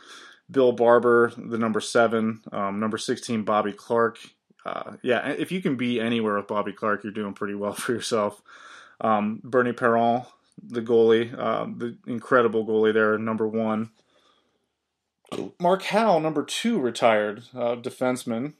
Bill 0.49 0.71
Barber, 0.71 1.31
the 1.35 1.57
number 1.57 1.79
seven, 1.79 2.41
um, 2.51 2.79
number 2.79 2.97
16, 2.97 3.43
Bobby 3.43 3.73
Clarke. 3.73 4.19
Uh, 4.65 4.97
yeah, 5.01 5.29
if 5.29 5.51
you 5.51 5.61
can 5.61 5.77
be 5.77 5.99
anywhere 5.99 6.37
with 6.37 6.47
Bobby 6.47 6.73
Clarke, 6.73 7.03
you're 7.03 7.13
doing 7.13 7.33
pretty 7.33 7.55
well 7.55 7.73
for 7.73 7.93
yourself. 7.93 8.41
Um, 9.01 9.41
Bernie 9.43 9.73
Perron, 9.73 10.23
the 10.61 10.81
goalie, 10.81 11.33
uh, 11.37 11.65
the 11.65 11.97
incredible 12.07 12.65
goalie 12.65 12.93
there, 12.93 13.17
number 13.17 13.47
one. 13.47 13.91
Mark 15.59 15.83
Howe, 15.83 16.19
number 16.19 16.43
two, 16.43 16.79
retired 16.79 17.43
uh, 17.53 17.75
defenseman, 17.75 18.53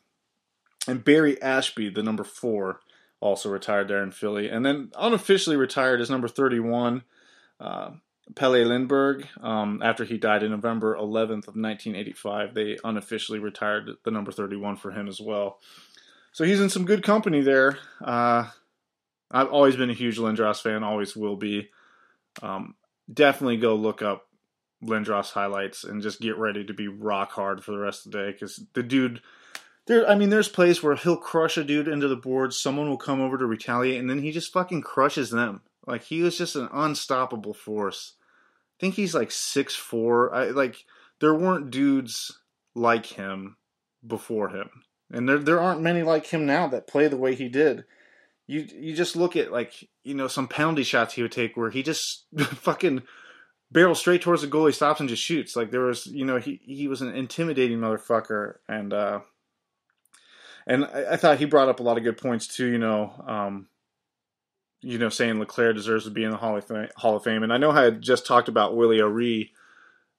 and 0.87 1.03
Barry 1.03 1.35
Ashbee, 1.37 1.93
the 1.93 2.03
number 2.03 2.23
four, 2.23 2.81
also 3.19 3.49
retired 3.49 3.87
there 3.87 4.03
in 4.03 4.11
Philly, 4.11 4.49
and 4.49 4.65
then 4.65 4.91
unofficially 4.97 5.55
retired 5.55 6.01
as 6.01 6.09
number 6.09 6.27
thirty-one, 6.27 7.03
uh, 7.59 7.91
Pelle 8.35 8.63
Lindbergh. 8.63 9.25
Um, 9.41 9.81
after 9.81 10.03
he 10.03 10.17
died 10.17 10.43
in 10.43 10.51
November 10.51 10.95
eleventh 10.95 11.47
of 11.47 11.55
nineteen 11.55 11.95
eighty-five, 11.95 12.53
they 12.53 12.77
unofficially 12.83 13.39
retired 13.39 13.89
the 14.03 14.11
number 14.11 14.31
thirty-one 14.31 14.75
for 14.75 14.91
him 14.91 15.07
as 15.07 15.19
well. 15.19 15.59
So 16.33 16.43
he's 16.43 16.61
in 16.61 16.69
some 16.69 16.85
good 16.85 17.01
company 17.01 17.41
there. 17.41 17.79
Uh, 17.99 18.49
I've 19.31 19.47
always 19.47 19.75
been 19.75 19.89
a 19.89 19.93
huge 19.93 20.19
Lindros 20.19 20.61
fan, 20.61 20.83
always 20.83 21.15
will 21.15 21.37
be. 21.37 21.69
Um, 22.43 22.75
definitely 23.11 23.57
go 23.57 23.75
look 23.75 24.01
up 24.01 24.26
Lindros 24.83 25.31
highlights 25.31 25.83
and 25.83 26.01
just 26.01 26.21
get 26.21 26.37
ready 26.37 26.63
to 26.63 26.73
be 26.73 26.87
rock 26.87 27.31
hard 27.31 27.63
for 27.63 27.71
the 27.71 27.79
rest 27.79 28.05
of 28.05 28.11
the 28.11 28.17
day 28.19 28.31
because 28.31 28.63
the 28.73 28.83
dude 28.83 29.21
there 29.87 30.07
I 30.07 30.15
mean 30.15 30.29
there's 30.29 30.49
plays 30.49 30.83
where 30.83 30.95
he'll 30.95 31.17
crush 31.17 31.57
a 31.57 31.63
dude 31.63 31.87
into 31.87 32.07
the 32.07 32.15
board, 32.15 32.53
someone 32.53 32.89
will 32.89 32.97
come 32.97 33.21
over 33.21 33.37
to 33.37 33.45
retaliate 33.45 33.99
and 33.99 34.09
then 34.09 34.21
he 34.21 34.31
just 34.31 34.53
fucking 34.53 34.81
crushes 34.81 35.31
them. 35.31 35.61
Like 35.85 36.03
he 36.03 36.21
was 36.21 36.37
just 36.37 36.55
an 36.55 36.69
unstoppable 36.71 37.53
force. 37.53 38.13
I 38.77 38.77
think 38.79 38.95
he's 38.95 39.15
like 39.15 39.31
six 39.31 39.75
four. 39.75 40.33
I 40.33 40.49
like 40.49 40.85
there 41.19 41.33
weren't 41.33 41.71
dudes 41.71 42.39
like 42.75 43.05
him 43.07 43.57
before 44.05 44.49
him. 44.49 44.69
And 45.11 45.27
there 45.27 45.39
there 45.39 45.59
aren't 45.59 45.81
many 45.81 46.03
like 46.03 46.27
him 46.27 46.45
now 46.45 46.67
that 46.67 46.87
play 46.87 47.07
the 47.07 47.17
way 47.17 47.33
he 47.33 47.49
did. 47.49 47.85
You 48.45 48.67
you 48.75 48.93
just 48.93 49.15
look 49.15 49.35
at 49.35 49.51
like, 49.51 49.89
you 50.03 50.13
know, 50.13 50.27
some 50.27 50.47
penalty 50.47 50.83
shots 50.83 51.13
he 51.13 51.21
would 51.21 51.31
take 51.31 51.57
where 51.57 51.71
he 51.71 51.81
just 51.81 52.27
fucking 52.37 53.03
barrel 53.71 53.95
straight 53.95 54.21
towards 54.21 54.41
the 54.41 54.47
goalie, 54.47 54.73
stops 54.73 54.99
and 54.99 55.09
just 55.09 55.23
shoots. 55.23 55.55
Like 55.55 55.71
there 55.71 55.81
was, 55.81 56.05
you 56.07 56.25
know, 56.25 56.37
he 56.37 56.61
he 56.63 56.87
was 56.87 57.01
an 57.01 57.15
intimidating 57.15 57.79
motherfucker, 57.79 58.55
and 58.67 58.93
uh, 58.93 59.19
and 60.65 60.85
I, 60.85 61.13
I 61.13 61.17
thought 61.17 61.39
he 61.39 61.45
brought 61.45 61.69
up 61.69 61.79
a 61.79 61.83
lot 61.83 61.97
of 61.97 62.03
good 62.03 62.17
points 62.17 62.47
too. 62.47 62.65
You 62.65 62.79
know, 62.79 63.23
um, 63.27 63.67
you 64.81 64.97
know, 64.97 65.09
saying 65.09 65.39
LeClair 65.39 65.73
deserves 65.73 66.05
to 66.05 66.11
be 66.11 66.23
in 66.23 66.31
the 66.31 66.37
Hall 66.37 66.57
of 66.57 66.65
Fame. 66.65 66.89
Hall 66.95 67.15
of 67.15 67.23
Fame. 67.23 67.43
And 67.43 67.51
I 67.51 67.57
know 67.57 67.71
I 67.71 67.83
had 67.83 68.01
just 68.01 68.25
talked 68.25 68.49
about 68.49 68.75
Willie 68.75 69.01
O'Ree. 69.01 69.51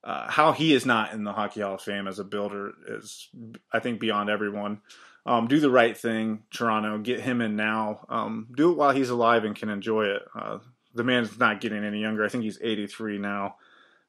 Uh, 0.04 0.30
how 0.30 0.52
he 0.52 0.72
is 0.72 0.86
not 0.86 1.12
in 1.12 1.24
the 1.24 1.32
Hockey 1.32 1.60
Hall 1.60 1.74
of 1.74 1.82
Fame 1.82 2.06
as 2.06 2.18
a 2.18 2.24
builder 2.24 2.72
is, 2.86 3.28
I 3.72 3.80
think, 3.80 3.98
beyond 3.98 4.30
everyone. 4.30 4.80
Um, 5.26 5.48
do 5.48 5.60
the 5.60 5.70
right 5.70 5.96
thing, 5.96 6.44
Toronto. 6.50 6.98
Get 6.98 7.20
him 7.20 7.40
in 7.40 7.56
now. 7.56 8.06
Um, 8.08 8.46
do 8.56 8.70
it 8.70 8.78
while 8.78 8.92
he's 8.92 9.10
alive 9.10 9.44
and 9.44 9.56
can 9.56 9.68
enjoy 9.68 10.06
it. 10.06 10.22
Uh, 10.34 10.58
the 10.94 11.04
man's 11.04 11.38
not 11.38 11.60
getting 11.60 11.84
any 11.84 12.00
younger. 12.00 12.24
I 12.24 12.28
think 12.28 12.44
he's 12.44 12.60
83 12.60 13.18
now. 13.18 13.56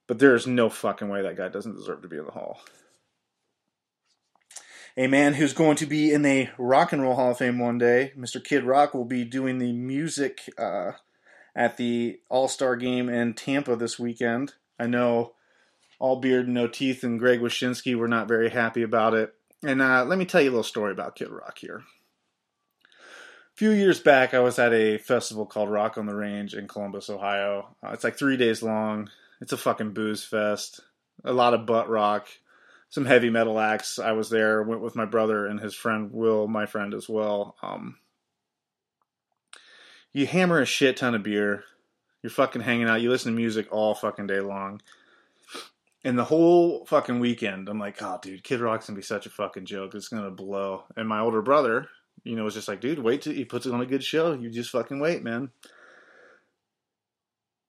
But 0.08 0.18
there's 0.18 0.48
no 0.48 0.70
fucking 0.70 1.08
way 1.08 1.22
that 1.22 1.38
guy 1.38 1.50
doesn't 1.50 1.76
deserve 1.76 2.02
to 2.02 2.08
be 2.08 2.18
in 2.18 2.26
the 2.26 2.32
Hall. 2.32 2.60
A 4.98 5.08
man 5.08 5.36
who's 5.36 5.54
going 5.54 5.76
to 5.78 5.86
be 5.86 6.12
in 6.12 6.24
the 6.24 6.50
Rock 6.58 6.92
and 6.92 7.02
Roll 7.02 7.16
Hall 7.16 7.32
of 7.32 7.38
Fame 7.38 7.60
one 7.60 7.78
day, 7.78 8.12
Mr. 8.18 8.44
Kid 8.44 8.64
Rock, 8.64 8.94
will 8.94 9.06
be 9.06 9.24
doing 9.24 9.60
the 9.60 9.72
music 9.72 10.42
uh, 10.58 10.94
at 11.56 11.78
the 11.78 12.20
All 12.28 12.48
Star 12.48 12.76
game 12.76 13.08
in 13.08 13.36
Tampa 13.36 13.76
this 13.76 14.00
weekend. 14.00 14.54
I 14.80 14.88
know 14.88 15.34
all 16.00 16.16
beard 16.16 16.46
and 16.46 16.56
no 16.56 16.68
teeth 16.68 17.04
and 17.04 17.20
Greg 17.20 17.40
Wyshynski 17.40 17.96
were 17.96 18.08
not 18.08 18.28
very 18.28 18.50
happy 18.50 18.82
about 18.82 19.14
it. 19.14 19.36
And 19.64 19.82
uh, 19.82 20.06
let 20.06 20.18
me 20.18 20.26
tell 20.26 20.42
you 20.42 20.50
a 20.50 20.52
little 20.52 20.64
story 20.64 20.92
about 20.92 21.16
Kid 21.16 21.30
Rock 21.30 21.60
here. 21.60 21.84
Few 23.60 23.72
years 23.72 24.00
back, 24.00 24.34
I 24.34 24.40
was 24.40 24.58
at 24.58 24.72
a 24.72 24.98
festival 25.00 25.46
called 25.46 25.70
Rock 25.70 25.98
on 25.98 26.06
the 26.06 26.16
Range 26.16 26.54
in 26.54 26.66
Columbus, 26.66 27.10
Ohio. 27.10 27.76
Uh, 27.84 27.90
it's 27.90 28.06
like 28.06 28.18
three 28.18 28.38
days 28.38 28.64
long. 28.64 29.10
It's 29.42 29.52
a 29.52 29.58
fucking 29.58 29.92
booze 29.92 30.24
fest. 30.24 30.80
A 31.26 31.34
lot 31.34 31.54
of 31.54 31.66
butt 31.66 31.90
rock, 31.90 32.30
some 32.88 33.04
heavy 33.04 33.30
metal 33.30 33.60
acts. 33.60 34.00
I 34.00 34.14
was 34.14 34.30
there, 34.30 34.64
went 34.64 34.80
with 34.80 34.96
my 34.96 35.04
brother 35.04 35.46
and 35.46 35.60
his 35.60 35.76
friend 35.76 36.14
Will, 36.14 36.48
my 36.48 36.68
friend 36.68 36.94
as 36.94 37.10
well. 37.10 37.58
Um, 37.62 37.98
you 40.14 40.26
hammer 40.26 40.62
a 40.62 40.66
shit 40.66 40.96
ton 40.96 41.14
of 41.14 41.24
beer. 41.24 41.66
You're 42.24 42.30
fucking 42.30 42.62
hanging 42.62 42.88
out. 42.88 43.02
You 43.02 43.10
listen 43.10 43.34
to 43.34 43.38
music 43.38 43.68
all 43.72 43.94
fucking 43.94 44.28
day 44.28 44.40
long. 44.40 44.82
And 46.06 46.18
the 46.18 46.24
whole 46.24 46.86
fucking 46.86 47.20
weekend, 47.20 47.68
I'm 47.68 47.78
like, 47.78 48.02
oh, 48.02 48.20
dude, 48.22 48.42
Kid 48.42 48.62
Rock's 48.62 48.88
gonna 48.88 48.96
be 48.96 49.04
such 49.04 49.26
a 49.26 49.30
fucking 49.30 49.66
joke. 49.66 49.96
It's 49.96 50.08
gonna 50.08 50.32
blow. 50.32 50.86
And 50.96 51.10
my 51.10 51.20
older 51.20 51.42
brother, 51.42 51.90
you 52.24 52.36
know, 52.36 52.44
was 52.44 52.54
just 52.54 52.68
like, 52.68 52.82
dude, 52.82 53.00
wait 53.00 53.22
till 53.22 53.34
he 53.34 53.46
puts 53.46 53.66
it 53.66 53.74
on 53.74 53.82
a 53.82 53.86
good 53.86 54.04
show. 54.04 54.34
You 54.34 54.50
just 54.50 54.72
fucking 54.72 55.00
wait, 55.00 55.24
man. 55.24 55.52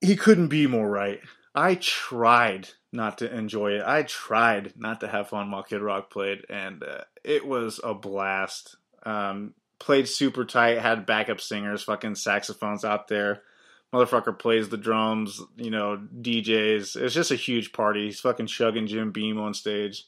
He 0.00 0.16
couldn't 0.16 0.48
be 0.48 0.66
more 0.66 0.88
right. 0.88 1.20
I 1.54 1.74
tried 1.76 2.68
not 2.92 3.18
to 3.18 3.34
enjoy 3.34 3.72
it. 3.72 3.82
I 3.84 4.02
tried 4.04 4.74
not 4.76 5.00
to 5.00 5.08
have 5.08 5.28
fun 5.28 5.50
while 5.50 5.62
Kid 5.62 5.82
Rock 5.82 6.10
played, 6.10 6.44
and 6.48 6.82
uh, 6.82 7.02
it 7.24 7.46
was 7.46 7.80
a 7.82 7.94
blast. 7.94 8.76
Um, 9.04 9.54
played 9.78 10.08
super 10.08 10.44
tight, 10.44 10.78
had 10.78 11.06
backup 11.06 11.40
singers, 11.40 11.82
fucking 11.82 12.14
saxophones 12.14 12.84
out 12.84 13.08
there. 13.08 13.42
Motherfucker 13.92 14.38
plays 14.38 14.68
the 14.68 14.76
drums, 14.76 15.42
you 15.56 15.70
know, 15.70 16.00
DJs. 16.20 16.96
It's 16.96 17.14
just 17.14 17.32
a 17.32 17.36
huge 17.36 17.72
party. 17.72 18.06
He's 18.06 18.20
fucking 18.20 18.46
chugging 18.46 18.86
Jim 18.86 19.10
Beam 19.10 19.38
on 19.38 19.52
stage. 19.52 20.04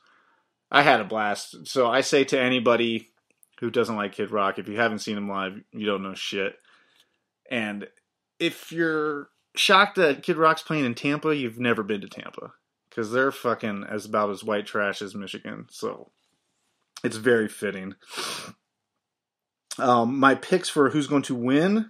I 0.70 0.82
had 0.82 1.00
a 1.00 1.04
blast. 1.04 1.66
So 1.66 1.90
I 1.90 2.02
say 2.02 2.24
to 2.24 2.40
anybody 2.40 3.11
who 3.62 3.70
doesn't 3.70 3.94
like 3.94 4.10
Kid 4.10 4.32
Rock, 4.32 4.58
if 4.58 4.66
you 4.66 4.76
haven't 4.76 4.98
seen 4.98 5.16
him 5.16 5.28
live, 5.28 5.60
you 5.70 5.86
don't 5.86 6.02
know 6.02 6.14
shit. 6.14 6.56
And 7.48 7.86
if 8.40 8.72
you're 8.72 9.28
shocked 9.54 9.94
that 9.96 10.24
Kid 10.24 10.36
Rock's 10.36 10.62
playing 10.62 10.84
in 10.84 10.96
Tampa, 10.96 11.36
you've 11.36 11.60
never 11.60 11.84
been 11.84 12.00
to 12.00 12.08
Tampa. 12.08 12.54
Because 12.90 13.12
they're 13.12 13.30
fucking 13.30 13.84
as 13.88 14.04
about 14.04 14.30
as 14.30 14.42
white 14.42 14.66
trash 14.66 15.00
as 15.00 15.14
Michigan. 15.14 15.66
So 15.70 16.10
it's 17.04 17.16
very 17.16 17.48
fitting. 17.48 17.94
Um, 19.78 20.18
my 20.18 20.34
picks 20.34 20.68
for 20.68 20.90
who's 20.90 21.06
going 21.06 21.22
to 21.22 21.34
win. 21.36 21.88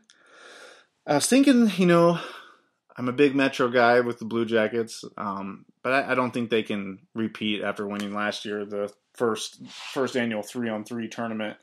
I 1.07 1.15
was 1.15 1.27
thinking, 1.27 1.73
you 1.79 1.87
know, 1.87 2.21
I'm 2.99 3.09
a 3.09 3.13
big 3.13 3.35
Metro 3.35 3.69
guy 3.69 4.01
with 4.01 4.19
the 4.19 4.27
Blue 4.27 4.45
Jackets, 4.45 5.07
um, 5.17 5.65
but 5.83 5.93
I, 5.95 6.13
I, 6.13 6.15
don't 6.15 6.33
think 6.33 6.51
they 6.51 6.63
can 6.63 6.99
repeat 7.15 7.63
after 7.63 7.89
winning 7.89 8.15
last 8.15 8.45
year 8.45 8.67
the 8.67 8.93
first 9.15 9.67
first 9.67 10.17
annual 10.17 10.43
three 10.43 10.69
on 10.69 10.85
three 10.85 11.09
tournament. 11.09 11.57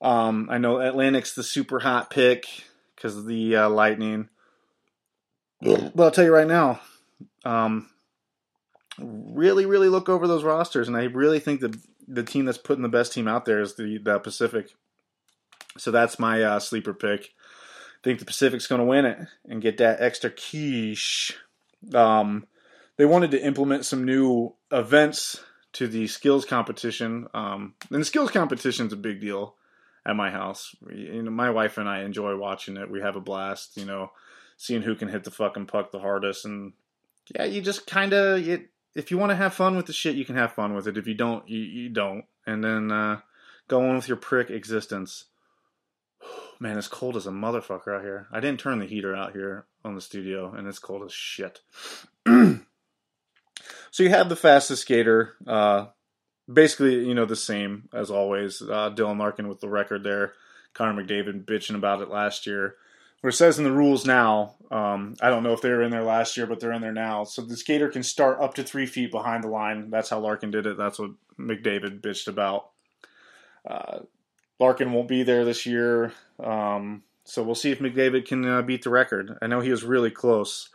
Um, 0.00 0.48
I 0.50 0.58
know 0.58 0.80
Atlantic's 0.80 1.34
the 1.34 1.42
super 1.42 1.80
hot 1.80 2.10
pick 2.10 2.46
because 2.94 3.16
of 3.16 3.26
the 3.26 3.56
uh, 3.56 3.68
Lightning. 3.68 4.28
But 5.62 5.98
I'll 5.98 6.10
tell 6.10 6.24
you 6.24 6.34
right 6.34 6.46
now, 6.46 6.80
um, 7.44 7.88
really, 8.98 9.64
really 9.64 9.88
look 9.88 10.08
over 10.08 10.26
those 10.26 10.44
rosters, 10.44 10.88
and 10.88 10.96
I 10.96 11.04
really 11.04 11.40
think 11.40 11.60
that 11.60 11.76
the 12.06 12.22
team 12.22 12.44
that's 12.44 12.58
putting 12.58 12.82
the 12.82 12.88
best 12.88 13.12
team 13.14 13.26
out 13.26 13.46
there 13.46 13.62
is 13.62 13.76
the, 13.76 13.98
the 13.98 14.18
Pacific. 14.18 14.74
So 15.78 15.90
that's 15.90 16.18
my 16.18 16.42
uh, 16.42 16.60
sleeper 16.60 16.92
pick. 16.92 17.22
I 17.22 18.04
think 18.04 18.18
the 18.18 18.26
Pacific's 18.26 18.66
going 18.66 18.80
to 18.80 18.86
win 18.86 19.06
it 19.06 19.18
and 19.48 19.62
get 19.62 19.78
that 19.78 20.02
extra 20.02 20.30
quiche. 20.30 21.34
Um, 21.94 22.46
they 22.98 23.06
wanted 23.06 23.30
to 23.30 23.42
implement 23.42 23.86
some 23.86 24.04
new 24.04 24.54
events 24.70 25.42
to 25.74 25.86
the 25.86 26.06
skills 26.06 26.44
competition, 26.44 27.28
um, 27.34 27.74
and 27.90 28.00
the 28.00 28.04
skills 28.04 28.30
competition 28.30 28.86
is 28.86 28.92
a 28.92 28.96
big 28.96 29.20
deal 29.20 29.56
at 30.06 30.16
my 30.16 30.30
house. 30.30 30.74
You 30.90 31.22
know, 31.22 31.30
my 31.30 31.50
wife 31.50 31.78
and 31.78 31.88
I 31.88 32.02
enjoy 32.02 32.36
watching 32.36 32.76
it. 32.76 32.90
We 32.90 33.00
have 33.00 33.16
a 33.16 33.20
blast. 33.20 33.76
You 33.76 33.84
know, 33.84 34.12
seeing 34.56 34.82
who 34.82 34.94
can 34.94 35.08
hit 35.08 35.24
the 35.24 35.30
fucking 35.30 35.66
puck 35.66 35.90
the 35.90 35.98
hardest, 35.98 36.44
and 36.44 36.72
yeah, 37.34 37.44
you 37.44 37.60
just 37.60 37.86
kind 37.86 38.12
of 38.12 38.46
if 38.94 39.10
you 39.10 39.18
want 39.18 39.30
to 39.30 39.36
have 39.36 39.54
fun 39.54 39.76
with 39.76 39.86
the 39.86 39.92
shit, 39.92 40.16
you 40.16 40.24
can 40.24 40.36
have 40.36 40.52
fun 40.52 40.74
with 40.74 40.86
it. 40.86 40.96
If 40.96 41.06
you 41.06 41.14
don't, 41.14 41.48
you, 41.48 41.60
you 41.60 41.88
don't, 41.88 42.24
and 42.46 42.62
then 42.62 42.92
uh, 42.92 43.20
go 43.68 43.88
on 43.88 43.96
with 43.96 44.08
your 44.08 44.16
prick 44.16 44.50
existence. 44.50 45.24
Man, 46.60 46.78
it's 46.78 46.88
cold 46.88 47.16
as 47.16 47.26
a 47.26 47.30
motherfucker 47.30 47.96
out 47.96 48.02
here. 48.02 48.28
I 48.32 48.40
didn't 48.40 48.60
turn 48.60 48.78
the 48.78 48.86
heater 48.86 49.14
out 49.14 49.32
here 49.32 49.66
on 49.84 49.96
the 49.96 50.00
studio, 50.00 50.54
and 50.54 50.68
it's 50.68 50.78
cold 50.78 51.02
as 51.04 51.12
shit. 51.12 51.60
so 53.94 54.02
you 54.02 54.08
have 54.08 54.28
the 54.28 54.34
fastest 54.34 54.82
skater, 54.82 55.36
uh, 55.46 55.86
basically, 56.52 57.06
you 57.06 57.14
know, 57.14 57.26
the 57.26 57.36
same 57.36 57.88
as 57.92 58.10
always. 58.10 58.60
Uh, 58.60 58.90
Dylan 58.90 59.20
Larkin 59.20 59.46
with 59.46 59.60
the 59.60 59.68
record 59.68 60.02
there. 60.02 60.32
Connor 60.72 61.00
McDavid 61.00 61.44
bitching 61.44 61.76
about 61.76 62.02
it 62.02 62.10
last 62.10 62.44
year. 62.44 62.74
Where 63.20 63.28
it 63.28 63.34
says 63.34 63.56
in 63.56 63.62
the 63.62 63.70
rules 63.70 64.04
now, 64.04 64.56
um, 64.72 65.14
I 65.22 65.30
don't 65.30 65.44
know 65.44 65.52
if 65.52 65.60
they 65.60 65.70
were 65.70 65.84
in 65.84 65.92
there 65.92 66.02
last 66.02 66.36
year, 66.36 66.44
but 66.44 66.58
they're 66.58 66.72
in 66.72 66.82
there 66.82 66.92
now. 66.92 67.22
So 67.22 67.42
the 67.42 67.56
skater 67.56 67.88
can 67.88 68.02
start 68.02 68.40
up 68.40 68.54
to 68.54 68.64
three 68.64 68.86
feet 68.86 69.12
behind 69.12 69.44
the 69.44 69.48
line. 69.48 69.90
That's 69.90 70.10
how 70.10 70.18
Larkin 70.18 70.50
did 70.50 70.66
it. 70.66 70.76
That's 70.76 70.98
what 70.98 71.12
McDavid 71.38 72.00
bitched 72.00 72.26
about. 72.26 72.70
Uh, 73.64 74.00
Larkin 74.58 74.90
won't 74.90 75.06
be 75.06 75.22
there 75.22 75.44
this 75.44 75.66
year, 75.66 76.12
um, 76.42 77.04
so 77.22 77.44
we'll 77.44 77.54
see 77.54 77.70
if 77.70 77.78
McDavid 77.78 78.26
can 78.26 78.44
uh, 78.44 78.62
beat 78.62 78.82
the 78.82 78.90
record. 78.90 79.38
I 79.40 79.46
know 79.46 79.60
he 79.60 79.70
was 79.70 79.84
really 79.84 80.10
close. 80.10 80.70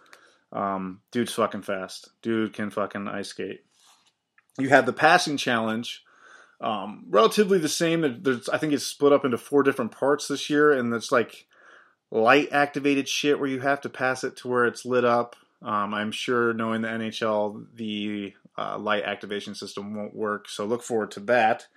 Um, 0.51 1.01
dude's 1.11 1.33
fucking 1.33 1.61
fast. 1.61 2.09
Dude 2.21 2.53
can 2.53 2.69
fucking 2.69 3.07
ice 3.07 3.29
skate. 3.29 3.61
You 4.57 4.69
had 4.69 4.85
the 4.85 4.93
passing 4.93 5.37
challenge, 5.37 6.03
um, 6.61 7.05
relatively 7.09 7.59
the 7.59 7.69
same. 7.69 8.21
There's, 8.21 8.49
I 8.49 8.57
think 8.57 8.73
it's 8.73 8.85
split 8.85 9.13
up 9.13 9.23
into 9.23 9.37
four 9.37 9.63
different 9.63 9.91
parts 9.91 10.27
this 10.27 10.49
year, 10.49 10.71
and 10.71 10.93
it's 10.93 11.11
like 11.11 11.45
light 12.11 12.49
activated 12.51 13.07
shit 13.07 13.39
where 13.39 13.49
you 13.49 13.61
have 13.61 13.81
to 13.81 13.89
pass 13.89 14.23
it 14.23 14.35
to 14.37 14.47
where 14.47 14.65
it's 14.65 14.85
lit 14.85 15.05
up. 15.05 15.35
Um, 15.61 15.93
I'm 15.93 16.11
sure, 16.11 16.53
knowing 16.53 16.81
the 16.81 16.87
NHL, 16.87 17.65
the 17.75 18.33
uh, 18.57 18.77
light 18.77 19.03
activation 19.03 19.55
system 19.55 19.95
won't 19.95 20.15
work, 20.15 20.49
so 20.49 20.65
look 20.65 20.83
forward 20.83 21.11
to 21.11 21.19
that. 21.21 21.67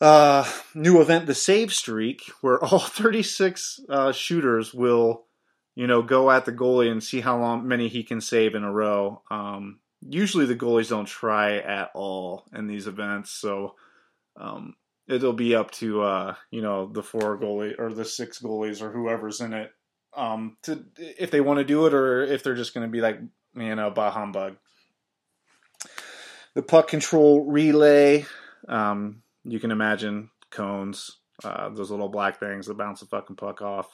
Uh, 0.00 0.50
new 0.74 1.00
event, 1.00 1.26
the 1.26 1.34
save 1.34 1.72
streak, 1.72 2.22
where 2.40 2.62
all 2.64 2.78
36 2.78 3.80
uh, 3.88 4.12
shooters 4.12 4.72
will, 4.72 5.24
you 5.74 5.86
know, 5.86 6.02
go 6.02 6.30
at 6.30 6.44
the 6.44 6.52
goalie 6.52 6.90
and 6.90 7.02
see 7.02 7.20
how 7.20 7.38
long 7.38 7.66
many 7.66 7.88
he 7.88 8.02
can 8.02 8.20
save 8.20 8.54
in 8.54 8.64
a 8.64 8.72
row. 8.72 9.22
Um, 9.30 9.80
usually 10.00 10.46
the 10.46 10.56
goalies 10.56 10.88
don't 10.88 11.06
try 11.06 11.58
at 11.58 11.90
all 11.94 12.44
in 12.54 12.66
these 12.66 12.86
events, 12.86 13.30
so 13.30 13.74
um, 14.36 14.74
it'll 15.08 15.32
be 15.32 15.54
up 15.54 15.70
to 15.72 16.02
uh, 16.02 16.34
you 16.50 16.62
know 16.62 16.86
the 16.86 17.02
four 17.02 17.38
goalie 17.38 17.78
or 17.78 17.92
the 17.92 18.04
six 18.04 18.40
goalies 18.40 18.82
or 18.82 18.90
whoever's 18.90 19.40
in 19.40 19.52
it 19.52 19.72
um, 20.16 20.56
to 20.62 20.84
if 20.96 21.30
they 21.30 21.40
want 21.40 21.58
to 21.58 21.64
do 21.64 21.86
it 21.86 21.94
or 21.94 22.22
if 22.22 22.42
they're 22.42 22.54
just 22.54 22.74
going 22.74 22.86
to 22.86 22.90
be 22.90 23.00
like 23.00 23.18
you 23.54 23.74
know 23.74 23.90
bah 23.90 24.10
humbug. 24.10 24.56
The 26.54 26.62
puck 26.62 26.88
control 26.88 27.44
relay, 27.44 28.26
um, 28.68 29.22
you 29.44 29.60
can 29.60 29.70
imagine 29.70 30.30
cones, 30.50 31.18
uh, 31.44 31.68
those 31.68 31.92
little 31.92 32.08
black 32.08 32.40
things 32.40 32.66
that 32.66 32.76
bounce 32.76 33.00
the 33.00 33.06
fucking 33.06 33.36
puck 33.36 33.62
off. 33.62 33.88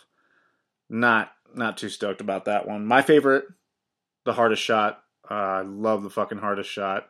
Not 0.88 1.30
not 1.54 1.76
too 1.76 1.88
stoked 1.88 2.20
about 2.20 2.46
that 2.46 2.66
one. 2.66 2.86
My 2.86 3.02
favorite, 3.02 3.44
the 4.24 4.32
hardest 4.32 4.62
shot. 4.62 5.02
Uh, 5.30 5.34
I 5.34 5.62
love 5.62 6.02
the 6.02 6.10
fucking 6.10 6.38
hardest 6.38 6.70
shot. 6.70 7.08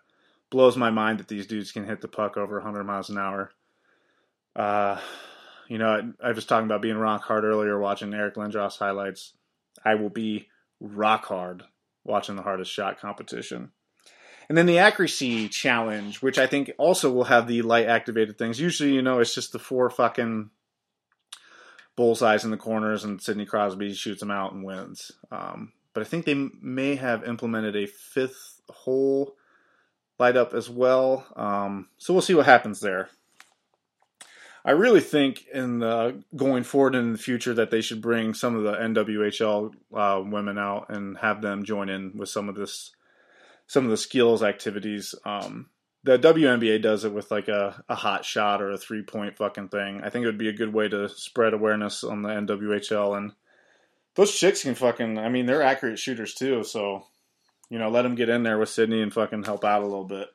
Blows 0.50 0.76
my 0.76 0.90
mind 0.90 1.18
that 1.18 1.28
these 1.28 1.46
dudes 1.46 1.72
can 1.72 1.84
hit 1.84 2.00
the 2.00 2.08
puck 2.08 2.36
over 2.36 2.56
100 2.56 2.84
miles 2.84 3.10
an 3.10 3.18
hour. 3.18 3.50
Uh, 4.54 4.98
you 5.68 5.78
know, 5.78 6.14
I, 6.22 6.28
I 6.28 6.32
was 6.32 6.46
talking 6.46 6.66
about 6.66 6.82
being 6.82 6.96
rock 6.96 7.22
hard 7.22 7.44
earlier, 7.44 7.78
watching 7.78 8.14
Eric 8.14 8.36
Lindros 8.36 8.78
highlights. 8.78 9.34
I 9.84 9.96
will 9.96 10.10
be 10.10 10.48
rock 10.80 11.26
hard 11.26 11.64
watching 12.04 12.36
the 12.36 12.42
hardest 12.42 12.70
shot 12.70 13.00
competition. 13.00 13.72
And 14.48 14.56
then 14.56 14.66
the 14.66 14.78
accuracy 14.78 15.48
challenge, 15.48 16.22
which 16.22 16.38
I 16.38 16.46
think 16.46 16.70
also 16.78 17.12
will 17.12 17.24
have 17.24 17.48
the 17.48 17.62
light 17.62 17.88
activated 17.88 18.38
things. 18.38 18.60
Usually, 18.60 18.92
you 18.92 19.02
know, 19.02 19.18
it's 19.18 19.34
just 19.34 19.52
the 19.52 19.58
four 19.58 19.90
fucking 19.90 20.50
bullseyes 21.96 22.44
in 22.44 22.50
the 22.50 22.56
corners, 22.56 23.04
and 23.04 23.20
Sidney 23.20 23.46
Crosby 23.46 23.92
shoots 23.94 24.20
them 24.20 24.30
out 24.30 24.52
and 24.52 24.64
wins. 24.64 25.12
Um, 25.30 25.72
but 25.94 26.02
I 26.02 26.04
think 26.04 26.26
they 26.26 26.48
may 26.60 26.96
have 26.96 27.24
implemented 27.24 27.74
a 27.74 27.86
fifth 27.86 28.60
hole 28.68 29.34
light 30.18 30.36
up 30.36 30.54
as 30.54 30.68
well. 30.68 31.26
Um, 31.36 31.88
so 31.98 32.12
we'll 32.12 32.22
see 32.22 32.34
what 32.34 32.46
happens 32.46 32.80
there. 32.80 33.08
I 34.64 34.72
really 34.72 35.00
think 35.00 35.46
in 35.54 35.78
the 35.78 36.22
going 36.34 36.64
forward 36.64 36.96
in 36.96 37.12
the 37.12 37.18
future 37.18 37.54
that 37.54 37.70
they 37.70 37.80
should 37.80 38.02
bring 38.02 38.34
some 38.34 38.56
of 38.56 38.64
the 38.64 38.72
NWHL 38.72 39.72
uh, 39.94 40.22
women 40.24 40.58
out 40.58 40.86
and 40.88 41.16
have 41.18 41.40
them 41.40 41.64
join 41.64 41.88
in 41.88 42.16
with 42.16 42.28
some 42.28 42.48
of 42.48 42.56
this 42.56 42.90
some 43.68 43.84
of 43.84 43.90
the 43.90 43.96
skills 43.96 44.42
activities. 44.42 45.14
Um, 45.24 45.70
the 46.06 46.20
WNBA 46.20 46.80
does 46.80 47.04
it 47.04 47.12
with 47.12 47.32
like 47.32 47.48
a, 47.48 47.82
a 47.88 47.96
hot 47.96 48.24
shot 48.24 48.62
or 48.62 48.70
a 48.70 48.78
three 48.78 49.02
point 49.02 49.36
fucking 49.36 49.70
thing. 49.70 50.02
I 50.04 50.08
think 50.08 50.22
it 50.22 50.26
would 50.26 50.38
be 50.38 50.48
a 50.48 50.52
good 50.52 50.72
way 50.72 50.88
to 50.88 51.08
spread 51.08 51.52
awareness 51.52 52.04
on 52.04 52.22
the 52.22 52.28
NWHL. 52.28 53.16
And 53.16 53.32
those 54.14 54.32
chicks 54.32 54.62
can 54.62 54.76
fucking, 54.76 55.18
I 55.18 55.28
mean, 55.28 55.46
they're 55.46 55.62
accurate 55.62 55.98
shooters 55.98 56.32
too. 56.34 56.62
So, 56.62 57.06
you 57.70 57.80
know, 57.80 57.90
let 57.90 58.02
them 58.02 58.14
get 58.14 58.28
in 58.28 58.44
there 58.44 58.56
with 58.56 58.68
Sidney 58.68 59.02
and 59.02 59.12
fucking 59.12 59.42
help 59.42 59.64
out 59.64 59.82
a 59.82 59.86
little 59.86 60.04
bit. 60.04 60.28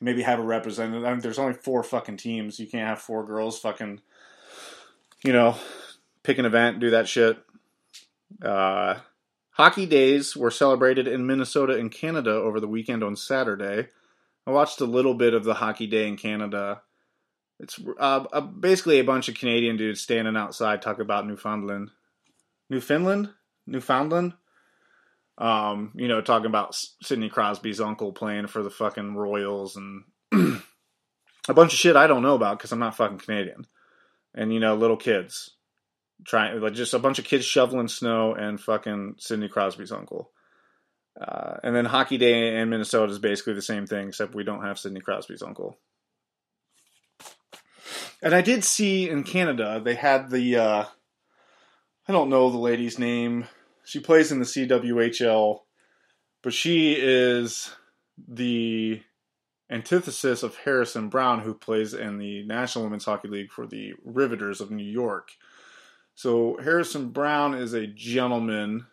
Maybe 0.00 0.22
have 0.22 0.38
a 0.40 0.42
representative. 0.42 1.04
I 1.04 1.10
mean, 1.10 1.20
there's 1.20 1.38
only 1.38 1.52
four 1.54 1.82
fucking 1.82 2.16
teams. 2.16 2.58
You 2.58 2.66
can't 2.66 2.88
have 2.88 3.02
four 3.02 3.22
girls 3.26 3.58
fucking, 3.58 4.00
you 5.24 5.34
know, 5.34 5.56
pick 6.22 6.38
an 6.38 6.46
event, 6.46 6.80
do 6.80 6.88
that 6.90 7.06
shit. 7.06 7.38
Uh, 8.42 8.96
Hockey 9.50 9.84
days 9.84 10.34
were 10.34 10.50
celebrated 10.50 11.06
in 11.06 11.26
Minnesota 11.26 11.78
and 11.78 11.92
Canada 11.92 12.30
over 12.30 12.60
the 12.60 12.68
weekend 12.68 13.04
on 13.04 13.14
Saturday. 13.14 13.88
I 14.46 14.50
watched 14.50 14.80
a 14.80 14.86
little 14.86 15.14
bit 15.14 15.34
of 15.34 15.44
the 15.44 15.54
hockey 15.54 15.86
day 15.86 16.06
in 16.06 16.16
Canada. 16.16 16.82
It's 17.58 17.80
uh, 17.98 18.40
basically 18.42 19.00
a 19.00 19.04
bunch 19.04 19.28
of 19.28 19.34
Canadian 19.34 19.76
dudes 19.76 20.00
standing 20.00 20.36
outside 20.36 20.82
talking 20.82 21.02
about 21.02 21.26
Newfoundland. 21.26 21.90
Newfoundland? 22.70 23.30
Newfoundland? 23.66 24.34
Um, 25.38 25.92
you 25.94 26.08
know, 26.08 26.20
talking 26.20 26.46
about 26.46 26.74
Sidney 27.02 27.28
Crosby's 27.28 27.80
uncle 27.80 28.12
playing 28.12 28.46
for 28.46 28.62
the 28.62 28.70
fucking 28.70 29.14
Royals 29.14 29.76
and 29.76 30.04
a 31.48 31.54
bunch 31.54 31.72
of 31.72 31.78
shit 31.78 31.96
I 31.96 32.06
don't 32.06 32.22
know 32.22 32.34
about 32.34 32.58
because 32.58 32.72
I'm 32.72 32.78
not 32.78 32.96
fucking 32.96 33.18
Canadian. 33.18 33.66
And, 34.34 34.52
you 34.52 34.60
know, 34.60 34.76
little 34.76 34.96
kids 34.96 35.50
trying 36.24 36.60
like 36.60 36.74
just 36.74 36.94
a 36.94 36.98
bunch 36.98 37.18
of 37.18 37.24
kids 37.24 37.44
shoveling 37.44 37.88
snow 37.88 38.34
and 38.34 38.60
fucking 38.60 39.16
Sidney 39.18 39.48
Crosby's 39.48 39.92
uncle. 39.92 40.30
Uh, 41.20 41.56
and 41.62 41.74
then 41.74 41.86
Hockey 41.86 42.18
Day 42.18 42.58
in 42.58 42.68
Minnesota 42.68 43.12
is 43.12 43.18
basically 43.18 43.54
the 43.54 43.62
same 43.62 43.86
thing, 43.86 44.08
except 44.08 44.34
we 44.34 44.44
don't 44.44 44.64
have 44.64 44.78
Sidney 44.78 45.00
Crosby's 45.00 45.42
uncle. 45.42 45.78
And 48.22 48.34
I 48.34 48.42
did 48.42 48.64
see 48.64 49.08
in 49.08 49.24
Canada 49.24 49.80
they 49.82 49.94
had 49.94 50.30
the 50.30 50.56
uh, 50.56 50.84
I 52.08 52.12
don't 52.12 52.30
know 52.30 52.50
the 52.50 52.58
lady's 52.58 52.98
name. 52.98 53.46
She 53.84 54.00
plays 54.00 54.32
in 54.32 54.40
the 54.40 54.44
CWHL, 54.44 55.60
but 56.42 56.52
she 56.52 56.94
is 56.94 57.72
the 58.28 59.02
antithesis 59.70 60.42
of 60.42 60.56
Harrison 60.56 61.08
Browne, 61.08 61.40
who 61.40 61.54
plays 61.54 61.94
in 61.94 62.18
the 62.18 62.44
National 62.44 62.84
Women's 62.84 63.04
Hockey 63.04 63.28
League 63.28 63.50
for 63.50 63.66
the 63.66 63.94
Riveters 64.04 64.60
of 64.60 64.70
New 64.70 64.84
York. 64.84 65.30
So 66.14 66.58
Harrison 66.62 67.10
Browne 67.10 67.54
is 67.54 67.74
a 67.74 67.86
gentleman 67.86 68.86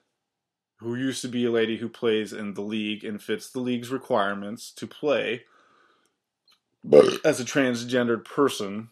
who 0.83 0.95
used 0.95 1.21
to 1.21 1.27
be 1.27 1.45
a 1.45 1.51
lady 1.51 1.77
who 1.77 1.89
plays 1.89 2.31
in 2.31 2.53
the 2.53 2.61
league 2.61 3.03
and 3.03 3.21
fits 3.21 3.49
the 3.49 3.59
league's 3.59 3.89
requirements 3.89 4.71
to 4.71 4.87
play 4.87 5.43
as 7.25 7.39
a 7.39 7.45
transgendered 7.45 8.25
person. 8.25 8.89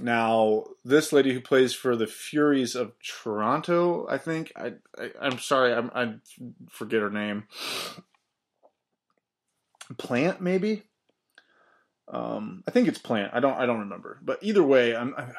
Now, 0.00 0.64
this 0.84 1.12
lady 1.12 1.34
who 1.34 1.40
plays 1.40 1.74
for 1.74 1.96
the 1.96 2.06
Furies 2.06 2.74
of 2.74 2.92
Toronto, 3.00 4.06
I 4.08 4.16
think 4.16 4.52
I, 4.56 4.74
I 4.98 5.26
am 5.26 5.38
sorry, 5.38 5.74
I'm, 5.74 5.90
I 5.94 6.14
forget 6.70 7.02
her 7.02 7.10
name. 7.10 7.44
Plant, 9.98 10.40
maybe. 10.40 10.84
Um, 12.08 12.62
I 12.66 12.70
think 12.70 12.88
it's 12.88 12.98
Plant. 12.98 13.32
I 13.34 13.40
don't. 13.40 13.58
I 13.58 13.66
don't 13.66 13.80
remember. 13.80 14.18
But 14.22 14.38
either 14.42 14.62
way, 14.62 14.96
I'm. 14.96 15.14
I'm 15.16 15.32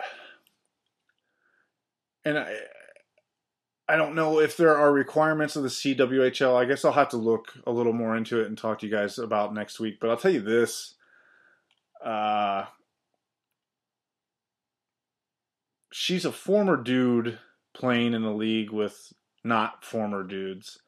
and 2.25 2.37
I, 2.37 2.55
I 3.87 3.97
don't 3.97 4.15
know 4.15 4.39
if 4.39 4.55
there 4.55 4.77
are 4.77 4.91
requirements 4.93 5.55
of 5.55 5.63
the 5.63 5.69
CWHL. 5.69 6.55
I 6.55 6.65
guess 6.65 6.85
I'll 6.85 6.93
have 6.93 7.09
to 7.09 7.17
look 7.17 7.53
a 7.67 7.71
little 7.71 7.93
more 7.93 8.15
into 8.15 8.39
it 8.39 8.47
and 8.47 8.57
talk 8.57 8.79
to 8.79 8.87
you 8.87 8.91
guys 8.91 9.19
about 9.19 9.53
next 9.53 9.79
week. 9.79 9.99
But 9.99 10.09
I'll 10.09 10.17
tell 10.17 10.31
you 10.31 10.41
this: 10.41 10.95
uh, 12.03 12.65
she's 15.91 16.25
a 16.25 16.31
former 16.31 16.77
dude 16.77 17.39
playing 17.73 18.13
in 18.13 18.23
the 18.23 18.31
league 18.31 18.71
with 18.71 19.11
not 19.43 19.83
former 19.83 20.23
dudes. 20.23 20.79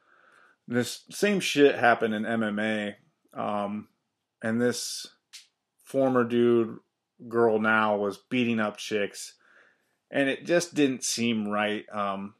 This 0.68 1.04
same 1.12 1.42
shit 1.42 1.76
happened 1.76 2.14
in 2.14 2.24
MMA, 2.24 2.96
um, 3.34 3.90
and 4.42 4.62
this 4.62 5.06
former 5.84 6.24
dude 6.24 6.78
girl 7.28 7.60
now 7.60 7.98
was 7.98 8.18
beating 8.18 8.60
up 8.60 8.78
chicks 8.78 9.36
and 10.12 10.30
it 10.30 10.46
just 10.46 10.74
didn't 10.74 11.04
seem 11.04 11.48
right. 11.48 11.86
Um, 11.92 12.36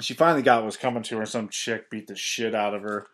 she 0.00 0.14
finally 0.14 0.42
got 0.42 0.60
what 0.60 0.66
was 0.66 0.76
coming 0.76 1.02
to 1.04 1.18
her. 1.18 1.26
Some 1.26 1.48
chick 1.48 1.90
beat 1.90 2.06
the 2.06 2.16
shit 2.16 2.54
out 2.54 2.74
of 2.74 2.82
her. 2.82 3.06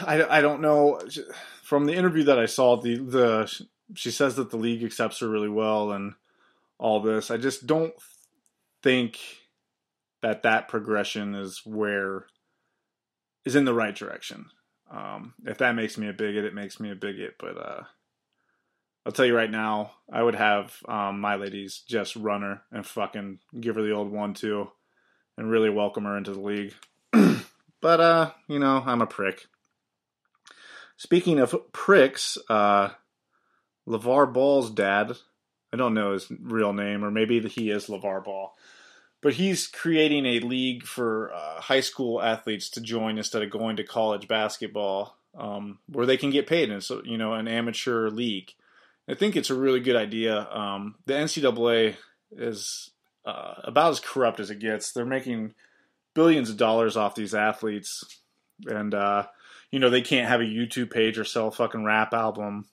I, 0.00 0.38
I 0.38 0.40
don't 0.40 0.62
know. 0.62 1.00
From 1.62 1.84
the 1.84 1.94
interview 1.94 2.24
that 2.24 2.38
I 2.38 2.46
saw, 2.46 2.80
the 2.80 2.96
the 2.96 3.66
she 3.94 4.10
says 4.10 4.36
that 4.36 4.50
the 4.50 4.56
league 4.56 4.82
accepts 4.82 5.20
her 5.20 5.28
really 5.28 5.48
well 5.48 5.92
and 5.92 6.14
all 6.78 7.00
this. 7.00 7.30
I 7.30 7.36
just 7.36 7.66
don't 7.66 7.94
think 8.82 9.18
that 10.22 10.42
that 10.42 10.68
progression 10.68 11.34
is 11.34 11.62
where 11.64 12.26
is 13.44 13.56
in 13.56 13.64
the 13.64 13.74
right 13.74 13.94
direction. 13.94 14.46
Um, 14.90 15.34
if 15.44 15.58
that 15.58 15.74
makes 15.74 15.98
me 15.98 16.08
a 16.08 16.12
bigot, 16.12 16.44
it 16.44 16.54
makes 16.54 16.80
me 16.80 16.90
a 16.90 16.94
bigot. 16.94 17.34
But 17.38 17.56
uh, 17.58 17.82
I'll 19.04 19.12
tell 19.12 19.26
you 19.26 19.36
right 19.36 19.50
now, 19.50 19.92
I 20.12 20.22
would 20.22 20.34
have 20.34 20.76
um, 20.86 21.20
my 21.20 21.36
ladies 21.36 21.82
just 21.86 22.16
run 22.16 22.42
her 22.42 22.62
and 22.72 22.86
fucking 22.86 23.40
give 23.60 23.76
her 23.76 23.82
the 23.82 23.92
old 23.92 24.10
one 24.10 24.34
too, 24.34 24.70
and 25.38 25.48
really 25.48 25.70
welcome 25.70 26.04
her 26.04 26.18
into 26.18 26.32
the 26.32 26.40
league. 26.40 26.74
but 27.80 28.00
uh, 28.00 28.32
you 28.48 28.58
know, 28.58 28.82
I'm 28.84 29.00
a 29.00 29.06
prick. 29.06 29.46
Speaking 30.96 31.38
of 31.38 31.54
pricks, 31.72 32.36
uh, 32.50 32.90
LaVar 33.86 34.32
Ball's 34.32 34.70
dad, 34.70 35.16
I 35.72 35.76
don't 35.76 35.94
know 35.94 36.12
his 36.12 36.30
real 36.42 36.72
name, 36.72 37.04
or 37.04 37.10
maybe 37.12 37.40
he 37.48 37.70
is 37.70 37.86
LaVar 37.86 38.24
Ball, 38.24 38.52
but 39.22 39.34
he's 39.34 39.68
creating 39.68 40.26
a 40.26 40.40
league 40.40 40.82
for 40.82 41.32
uh, 41.32 41.60
high 41.60 41.80
school 41.80 42.20
athletes 42.20 42.68
to 42.70 42.80
join 42.80 43.16
instead 43.16 43.42
of 43.42 43.50
going 43.50 43.76
to 43.76 43.84
college 43.84 44.26
basketball, 44.26 45.16
um, 45.38 45.78
where 45.86 46.06
they 46.06 46.16
can 46.16 46.30
get 46.30 46.48
paid 46.48 46.68
in, 46.68 46.80
so 46.80 47.00
you 47.04 47.16
know, 47.16 47.34
an 47.34 47.46
amateur 47.46 48.10
league. 48.10 48.52
I 49.08 49.14
think 49.14 49.36
it's 49.36 49.50
a 49.50 49.54
really 49.54 49.80
good 49.80 49.96
idea. 49.96 50.50
Um, 50.50 50.96
the 51.06 51.14
NCAA 51.14 51.94
is 52.32 52.90
uh, 53.28 53.60
about 53.64 53.90
as 53.90 54.00
corrupt 54.00 54.40
as 54.40 54.50
it 54.50 54.58
gets. 54.58 54.92
They're 54.92 55.04
making 55.04 55.52
billions 56.14 56.48
of 56.48 56.56
dollars 56.56 56.96
off 56.96 57.14
these 57.14 57.34
athletes, 57.34 58.20
and 58.66 58.94
uh, 58.94 59.26
you 59.70 59.78
know 59.78 59.90
they 59.90 60.00
can't 60.00 60.28
have 60.28 60.40
a 60.40 60.44
YouTube 60.44 60.90
page 60.90 61.18
or 61.18 61.24
sell 61.24 61.48
a 61.48 61.52
fucking 61.52 61.84
rap 61.84 62.14
album. 62.14 62.66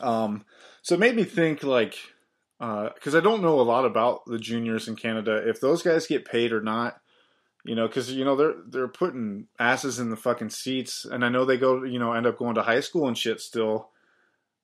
Um, 0.00 0.44
so 0.82 0.96
it 0.96 1.00
made 1.00 1.14
me 1.14 1.22
think 1.22 1.62
like 1.62 1.94
because 2.58 3.14
I 3.14 3.20
don't 3.20 3.42
know 3.42 3.60
a 3.60 3.62
lot 3.62 3.84
about 3.84 4.24
the 4.26 4.38
juniors 4.38 4.88
in 4.88 4.96
Canada 4.96 5.48
if 5.48 5.60
those 5.60 5.82
guys 5.82 6.08
get 6.08 6.24
paid 6.24 6.52
or 6.52 6.60
not. 6.60 7.00
You 7.64 7.76
know, 7.76 7.86
because 7.86 8.10
you 8.10 8.24
know 8.24 8.34
they're 8.34 8.54
they're 8.66 8.88
putting 8.88 9.46
asses 9.60 10.00
in 10.00 10.10
the 10.10 10.16
fucking 10.16 10.50
seats, 10.50 11.04
and 11.04 11.24
I 11.24 11.28
know 11.28 11.44
they 11.44 11.56
go 11.56 11.84
you 11.84 12.00
know 12.00 12.12
end 12.12 12.26
up 12.26 12.36
going 12.36 12.56
to 12.56 12.62
high 12.62 12.80
school 12.80 13.06
and 13.06 13.16
shit 13.16 13.40
still. 13.40 13.90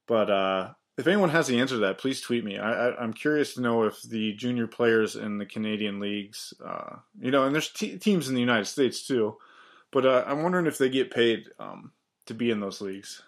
But 0.09 0.29
uh, 0.29 0.71
if 0.99 1.07
anyone 1.07 1.31
has 1.31 1.47
the 1.47 1.61
answer 1.61 1.77
to 1.77 1.81
that, 1.83 1.99
please 1.99 2.21
tweet 2.21 2.45
me. 2.45 2.59
I, 2.59 3.03
am 3.03 3.13
curious 3.13 3.55
to 3.55 3.61
know 3.61 3.85
if 3.85 4.03
the 4.03 4.33
junior 4.35 4.67
players 4.67 5.15
in 5.15 5.39
the 5.39 5.47
Canadian 5.47 6.01
leagues, 6.01 6.53
uh, 6.63 6.97
you 7.21 7.31
know, 7.31 7.45
and 7.45 7.55
there's 7.55 7.71
te- 7.71 7.99
teams 7.99 8.29
in 8.29 8.35
the 8.35 8.41
United 8.41 8.65
States 8.65 9.07
too, 9.07 9.37
but 9.93 10.05
uh, 10.05 10.25
I'm 10.27 10.43
wondering 10.43 10.67
if 10.67 10.77
they 10.77 10.89
get 10.89 11.13
paid 11.13 11.45
um, 11.61 11.93
to 12.27 12.35
be 12.35 12.51
in 12.51 12.59
those 12.59 12.81
leagues. 12.81 13.23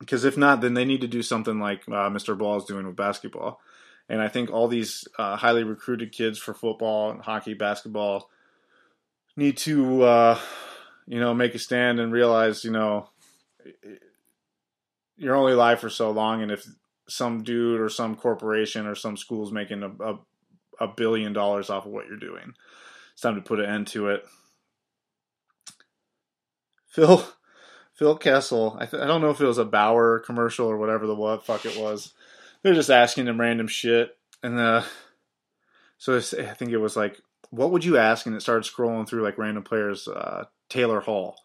Because 0.00 0.24
if 0.24 0.36
not, 0.36 0.60
then 0.60 0.74
they 0.74 0.84
need 0.84 1.00
to 1.02 1.06
do 1.06 1.22
something 1.22 1.60
like 1.60 1.82
uh, 1.86 2.10
Mr. 2.10 2.36
Ball 2.36 2.56
is 2.56 2.64
doing 2.64 2.86
with 2.86 2.96
basketball. 2.96 3.60
And 4.08 4.20
I 4.20 4.26
think 4.26 4.50
all 4.50 4.66
these 4.66 5.06
uh, 5.18 5.36
highly 5.36 5.62
recruited 5.62 6.10
kids 6.10 6.40
for 6.40 6.54
football, 6.54 7.18
hockey, 7.20 7.54
basketball 7.54 8.28
need 9.36 9.58
to, 9.58 10.02
uh, 10.02 10.38
you 11.06 11.20
know, 11.20 11.34
make 11.34 11.54
a 11.54 11.58
stand 11.58 12.00
and 12.00 12.12
realize, 12.12 12.64
you 12.64 12.72
know, 12.72 13.08
you're 15.16 15.36
only 15.36 15.52
alive 15.52 15.80
for 15.80 15.90
so 15.90 16.10
long, 16.10 16.42
and 16.42 16.50
if 16.52 16.66
some 17.08 17.42
dude 17.42 17.80
or 17.80 17.88
some 17.88 18.16
corporation 18.16 18.86
or 18.86 18.94
some 18.94 19.16
school's 19.16 19.52
making 19.52 19.82
a, 19.82 19.88
a, 19.88 20.18
a 20.80 20.88
billion 20.88 21.32
dollars 21.32 21.70
off 21.70 21.86
of 21.86 21.92
what 21.92 22.06
you're 22.06 22.16
doing, 22.16 22.54
it's 23.12 23.22
time 23.22 23.34
to 23.36 23.40
put 23.40 23.60
an 23.60 23.66
end 23.66 23.86
to 23.88 24.08
it. 24.08 24.24
Phil 26.88 27.26
Phil 27.94 28.16
Kessel, 28.16 28.76
I, 28.78 28.86
th- 28.86 29.02
I 29.02 29.06
don't 29.06 29.22
know 29.22 29.30
if 29.30 29.40
it 29.40 29.46
was 29.46 29.58
a 29.58 29.64
Bauer 29.64 30.18
commercial 30.20 30.66
or 30.66 30.76
whatever 30.76 31.06
the 31.06 31.14
what 31.14 31.46
fuck 31.46 31.64
it 31.64 31.78
was. 31.78 32.12
They're 32.62 32.74
just 32.74 32.90
asking 32.90 33.26
him 33.26 33.40
random 33.40 33.68
shit, 33.68 34.16
and 34.42 34.58
uh, 34.58 34.82
so 35.98 36.16
I 36.16 36.20
think 36.20 36.72
it 36.72 36.78
was 36.78 36.96
like, 36.96 37.18
"What 37.50 37.70
would 37.70 37.84
you 37.84 37.96
ask?" 37.96 38.26
And 38.26 38.34
it 38.34 38.42
started 38.42 38.70
scrolling 38.70 39.08
through 39.08 39.22
like 39.22 39.38
random 39.38 39.62
players. 39.62 40.08
Uh, 40.08 40.44
Taylor 40.68 41.00
Hall, 41.00 41.36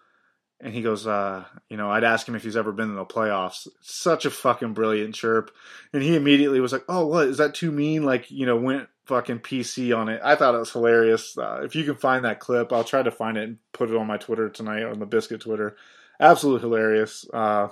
and 0.63 0.73
he 0.73 0.83
goes, 0.83 1.07
uh, 1.07 1.43
you 1.69 1.77
know, 1.77 1.89
I'd 1.89 2.03
ask 2.03 2.27
him 2.27 2.35
if 2.35 2.43
he's 2.43 2.55
ever 2.55 2.71
been 2.71 2.89
in 2.89 2.95
the 2.95 3.03
playoffs. 3.03 3.67
Such 3.81 4.25
a 4.25 4.29
fucking 4.29 4.73
brilliant 4.73 5.15
chirp. 5.15 5.49
And 5.91 6.03
he 6.03 6.15
immediately 6.15 6.59
was 6.59 6.71
like, 6.71 6.85
oh, 6.87 7.07
what? 7.07 7.27
Is 7.27 7.39
that 7.39 7.55
too 7.55 7.71
mean? 7.71 8.03
Like, 8.03 8.29
you 8.29 8.45
know, 8.45 8.55
went 8.55 8.87
fucking 9.05 9.39
PC 9.39 9.97
on 9.97 10.07
it. 10.07 10.21
I 10.23 10.35
thought 10.35 10.53
it 10.53 10.59
was 10.59 10.71
hilarious. 10.71 11.35
Uh, 11.35 11.61
if 11.63 11.75
you 11.75 11.83
can 11.83 11.95
find 11.95 12.25
that 12.25 12.39
clip, 12.39 12.71
I'll 12.71 12.83
try 12.83 13.01
to 13.01 13.09
find 13.09 13.37
it 13.37 13.43
and 13.43 13.57
put 13.73 13.89
it 13.89 13.95
on 13.95 14.05
my 14.05 14.17
Twitter 14.17 14.49
tonight, 14.49 14.83
on 14.83 14.99
the 14.99 15.07
Biscuit 15.07 15.41
Twitter. 15.41 15.75
Absolutely 16.19 16.61
hilarious. 16.61 17.25
Uh, 17.33 17.69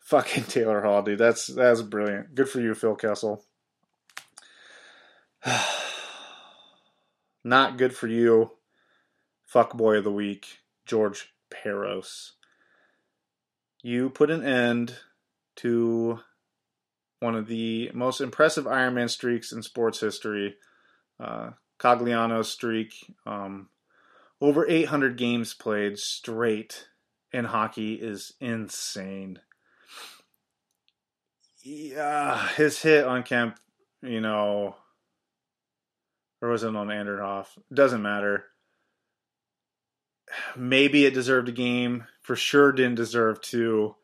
fucking 0.00 0.44
Taylor 0.48 0.82
Hall, 0.82 1.02
dude. 1.02 1.18
That's, 1.18 1.46
that's 1.46 1.82
brilliant. 1.82 2.34
Good 2.34 2.48
for 2.48 2.60
you, 2.60 2.74
Phil 2.74 2.96
Kessel. 2.96 3.44
Not 7.44 7.78
good 7.78 7.94
for 7.94 8.08
you. 8.08 8.50
Fuck 9.46 9.76
boy 9.76 9.98
of 9.98 10.04
the 10.04 10.10
week, 10.10 10.58
George 10.84 11.32
Parros. 11.50 12.32
You 13.82 14.10
put 14.10 14.30
an 14.30 14.44
end 14.44 14.96
to 15.56 16.20
one 17.20 17.34
of 17.34 17.46
the 17.48 17.90
most 17.94 18.20
impressive 18.20 18.64
Ironman 18.64 19.10
streaks 19.10 19.52
in 19.52 19.62
sports 19.62 20.00
history. 20.00 20.56
Uh, 21.18 21.50
Cogliano's 21.78 22.50
streak, 22.50 23.14
um, 23.26 23.68
over 24.40 24.68
800 24.68 25.16
games 25.16 25.54
played 25.54 25.98
straight 25.98 26.88
in 27.32 27.44
hockey 27.44 27.94
is 27.94 28.32
insane. 28.40 29.40
Yeah, 31.62 32.48
his 32.50 32.80
hit 32.80 33.04
on 33.04 33.24
Kemp, 33.24 33.58
you 34.02 34.20
know, 34.20 34.76
or 36.40 36.48
was 36.48 36.62
it 36.62 36.74
on 36.74 36.88
Anderhoff? 36.88 37.46
Doesn't 37.72 38.02
matter 38.02 38.44
maybe 40.56 41.04
it 41.04 41.14
deserved 41.14 41.48
a 41.48 41.52
game. 41.52 42.04
For 42.20 42.36
sure 42.36 42.72
didn't 42.72 42.96
deserve 42.96 43.40
to. 43.42 43.96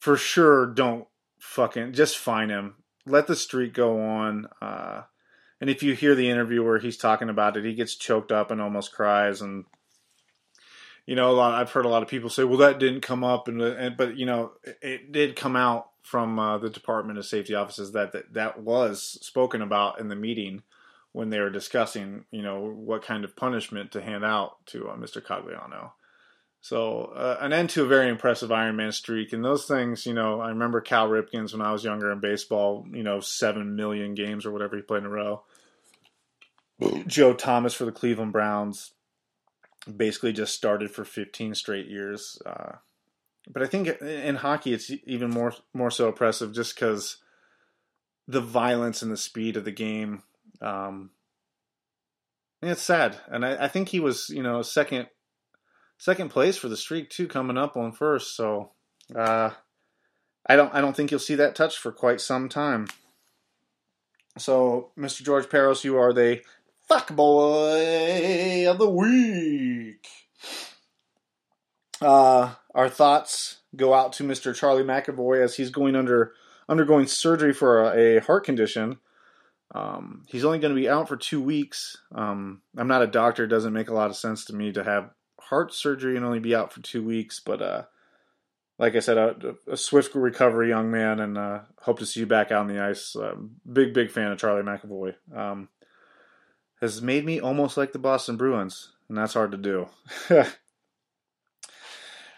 For 0.00 0.16
sure 0.16 0.66
don't 0.66 1.06
fucking 1.38 1.92
just 1.94 2.18
fine 2.18 2.50
him. 2.50 2.76
Let 3.06 3.26
the 3.26 3.36
streak 3.36 3.72
go 3.74 4.00
on. 4.02 4.48
Uh, 4.60 5.02
and 5.60 5.70
if 5.70 5.82
you 5.82 5.94
hear 5.94 6.14
the 6.14 6.28
interview 6.28 6.62
where 6.62 6.78
he's 6.78 6.96
talking 6.96 7.28
about 7.28 7.56
it, 7.56 7.64
he 7.64 7.74
gets 7.74 7.94
choked 7.94 8.32
up 8.32 8.50
and 8.50 8.60
almost 8.60 8.92
cries. 8.92 9.40
And 9.40 9.64
you 11.06 11.14
know, 11.14 11.30
a 11.30 11.32
lot. 11.32 11.54
I've 11.54 11.70
heard 11.70 11.84
a 11.84 11.90
lot 11.90 12.02
of 12.02 12.08
people 12.08 12.30
say, 12.30 12.44
"Well, 12.44 12.58
that 12.58 12.78
didn't 12.78 13.02
come 13.02 13.24
up," 13.24 13.48
and, 13.48 13.60
and 13.60 13.96
but 13.96 14.16
you 14.16 14.26
know, 14.26 14.52
it, 14.62 14.78
it 14.82 15.12
did 15.12 15.36
come 15.36 15.56
out 15.56 15.88
from 16.02 16.38
uh, 16.38 16.58
the 16.58 16.70
Department 16.70 17.18
of 17.18 17.26
Safety 17.26 17.54
offices 17.54 17.92
that, 17.92 18.12
that 18.12 18.32
that 18.34 18.60
was 18.60 19.18
spoken 19.22 19.62
about 19.62 20.00
in 20.00 20.08
the 20.08 20.16
meeting 20.16 20.62
when 21.14 21.30
they 21.30 21.38
were 21.38 21.48
discussing, 21.48 22.24
you 22.32 22.42
know, 22.42 22.58
what 22.58 23.04
kind 23.04 23.24
of 23.24 23.36
punishment 23.36 23.92
to 23.92 24.02
hand 24.02 24.24
out 24.24 24.56
to 24.66 24.88
uh, 24.88 24.96
Mr. 24.96 25.22
Cogliano. 25.22 25.92
So 26.60 27.12
uh, 27.14 27.36
an 27.40 27.52
end 27.52 27.70
to 27.70 27.84
a 27.84 27.86
very 27.86 28.08
impressive 28.08 28.50
Ironman 28.50 28.92
streak, 28.92 29.32
and 29.32 29.44
those 29.44 29.64
things, 29.64 30.06
you 30.06 30.12
know, 30.12 30.40
I 30.40 30.48
remember 30.48 30.80
Cal 30.80 31.08
Ripken's 31.08 31.52
when 31.52 31.62
I 31.62 31.70
was 31.70 31.84
younger 31.84 32.10
in 32.10 32.18
baseball, 32.18 32.84
you 32.90 33.04
know, 33.04 33.20
seven 33.20 33.76
million 33.76 34.14
games 34.14 34.44
or 34.44 34.50
whatever 34.50 34.74
he 34.74 34.82
played 34.82 35.04
in 35.04 35.06
a 35.06 35.10
row. 35.10 35.44
Joe 37.06 37.32
Thomas 37.32 37.74
for 37.74 37.84
the 37.84 37.92
Cleveland 37.92 38.32
Browns 38.32 38.92
basically 39.96 40.32
just 40.32 40.52
started 40.52 40.90
for 40.90 41.04
15 41.04 41.54
straight 41.54 41.86
years. 41.86 42.42
Uh, 42.44 42.72
but 43.48 43.62
I 43.62 43.66
think 43.66 43.86
in 44.00 44.34
hockey, 44.34 44.72
it's 44.72 44.90
even 45.06 45.30
more 45.30 45.54
more 45.72 45.92
so 45.92 46.08
oppressive 46.08 46.52
just 46.52 46.74
because 46.74 47.18
the 48.26 48.40
violence 48.40 49.00
and 49.00 49.12
the 49.12 49.16
speed 49.16 49.56
of 49.56 49.64
the 49.64 49.70
game 49.70 50.24
um, 50.60 51.10
it's 52.62 52.82
sad, 52.82 53.16
and 53.28 53.44
I, 53.44 53.64
I, 53.64 53.68
think 53.68 53.88
he 53.88 54.00
was, 54.00 54.30
you 54.30 54.42
know, 54.42 54.62
second 54.62 55.08
second 55.98 56.30
place 56.30 56.56
for 56.56 56.68
the 56.68 56.76
streak 56.76 57.10
too, 57.10 57.26
coming 57.26 57.58
up 57.58 57.76
on 57.76 57.92
first. 57.92 58.36
So 58.36 58.70
uh, 59.14 59.50
I 60.46 60.56
don't 60.56 60.74
I 60.74 60.80
don't 60.80 60.96
think 60.96 61.10
you'll 61.10 61.20
see 61.20 61.34
that 61.36 61.54
touch 61.54 61.78
for 61.78 61.92
quite 61.92 62.20
some 62.20 62.48
time. 62.48 62.88
So, 64.36 64.90
Mr. 64.98 65.22
George 65.22 65.46
Parros, 65.46 65.84
you 65.84 65.96
are 65.96 66.12
the 66.12 66.40
fuck 66.88 67.14
boy 67.14 68.68
of 68.68 68.78
the 68.78 68.90
week. 68.90 70.08
Uh, 72.00 72.54
our 72.74 72.88
thoughts 72.88 73.58
go 73.76 73.94
out 73.94 74.12
to 74.14 74.24
Mr. 74.24 74.54
Charlie 74.54 74.82
McAvoy 74.82 75.42
as 75.42 75.56
he's 75.56 75.70
going 75.70 75.94
under 75.94 76.32
undergoing 76.68 77.06
surgery 77.06 77.52
for 77.52 77.84
a, 77.84 78.16
a 78.16 78.20
heart 78.20 78.44
condition. 78.44 78.98
Um, 79.74 80.22
he's 80.28 80.44
only 80.44 80.60
going 80.60 80.74
to 80.74 80.80
be 80.80 80.88
out 80.88 81.08
for 81.08 81.16
two 81.16 81.42
weeks. 81.42 81.96
Um, 82.14 82.62
I'm 82.76 82.88
not 82.88 83.02
a 83.02 83.08
doctor; 83.08 83.44
it 83.44 83.48
doesn't 83.48 83.72
make 83.72 83.88
a 83.88 83.94
lot 83.94 84.10
of 84.10 84.16
sense 84.16 84.44
to 84.46 84.54
me 84.54 84.72
to 84.72 84.84
have 84.84 85.10
heart 85.40 85.74
surgery 85.74 86.16
and 86.16 86.24
only 86.24 86.38
be 86.38 86.54
out 86.54 86.72
for 86.72 86.80
two 86.80 87.04
weeks. 87.04 87.40
But 87.44 87.60
uh, 87.60 87.82
like 88.78 88.94
I 88.96 89.00
said, 89.00 89.18
a, 89.18 89.54
a, 89.70 89.76
swift 89.76 90.14
recovery, 90.14 90.68
young 90.68 90.90
man, 90.90 91.20
and 91.20 91.36
uh, 91.36 91.60
hope 91.80 91.98
to 91.98 92.06
see 92.06 92.20
you 92.20 92.26
back 92.26 92.52
out 92.52 92.60
on 92.60 92.68
the 92.68 92.82
ice. 92.82 93.16
Uh, 93.16 93.34
big, 93.70 93.92
big 93.94 94.10
fan 94.10 94.32
of 94.32 94.38
Charlie 94.38 94.62
McAvoy. 94.62 95.14
Um, 95.34 95.68
has 96.80 97.00
made 97.00 97.24
me 97.24 97.40
almost 97.40 97.76
like 97.76 97.92
the 97.92 97.98
Boston 97.98 98.36
Bruins, 98.36 98.92
and 99.08 99.16
that's 99.16 99.34
hard 99.34 99.52
to 99.52 99.58
do. 99.58 99.88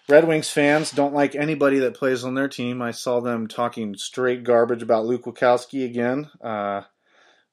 Red 0.08 0.28
Wings 0.28 0.48
fans 0.48 0.92
don't 0.92 1.14
like 1.14 1.34
anybody 1.34 1.80
that 1.80 1.96
plays 1.96 2.22
on 2.22 2.34
their 2.34 2.48
team. 2.48 2.80
I 2.80 2.92
saw 2.92 3.20
them 3.20 3.48
talking 3.48 3.96
straight 3.96 4.44
garbage 4.44 4.82
about 4.82 5.04
Luke 5.04 5.24
Witkowski 5.24 5.84
again. 5.84 6.30
Uh, 6.40 6.82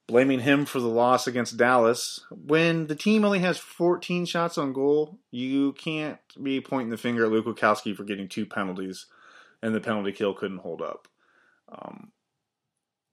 blaming 0.06 0.40
him 0.40 0.64
for 0.64 0.80
the 0.80 0.88
loss 0.88 1.26
against 1.26 1.56
Dallas. 1.56 2.20
When 2.30 2.86
the 2.86 2.94
team 2.94 3.24
only 3.24 3.38
has 3.40 3.58
14 3.58 4.26
shots 4.26 4.58
on 4.58 4.72
goal, 4.72 5.18
you 5.30 5.72
can't 5.72 6.18
be 6.42 6.60
pointing 6.60 6.90
the 6.90 6.96
finger 6.96 7.24
at 7.24 7.30
Luke 7.30 7.46
Witkowski 7.46 7.96
for 7.96 8.04
getting 8.04 8.28
two 8.28 8.46
penalties 8.46 9.06
and 9.62 9.74
the 9.74 9.80
penalty 9.80 10.12
kill 10.12 10.34
couldn't 10.34 10.58
hold 10.58 10.82
up. 10.82 11.08
Um, 11.70 12.12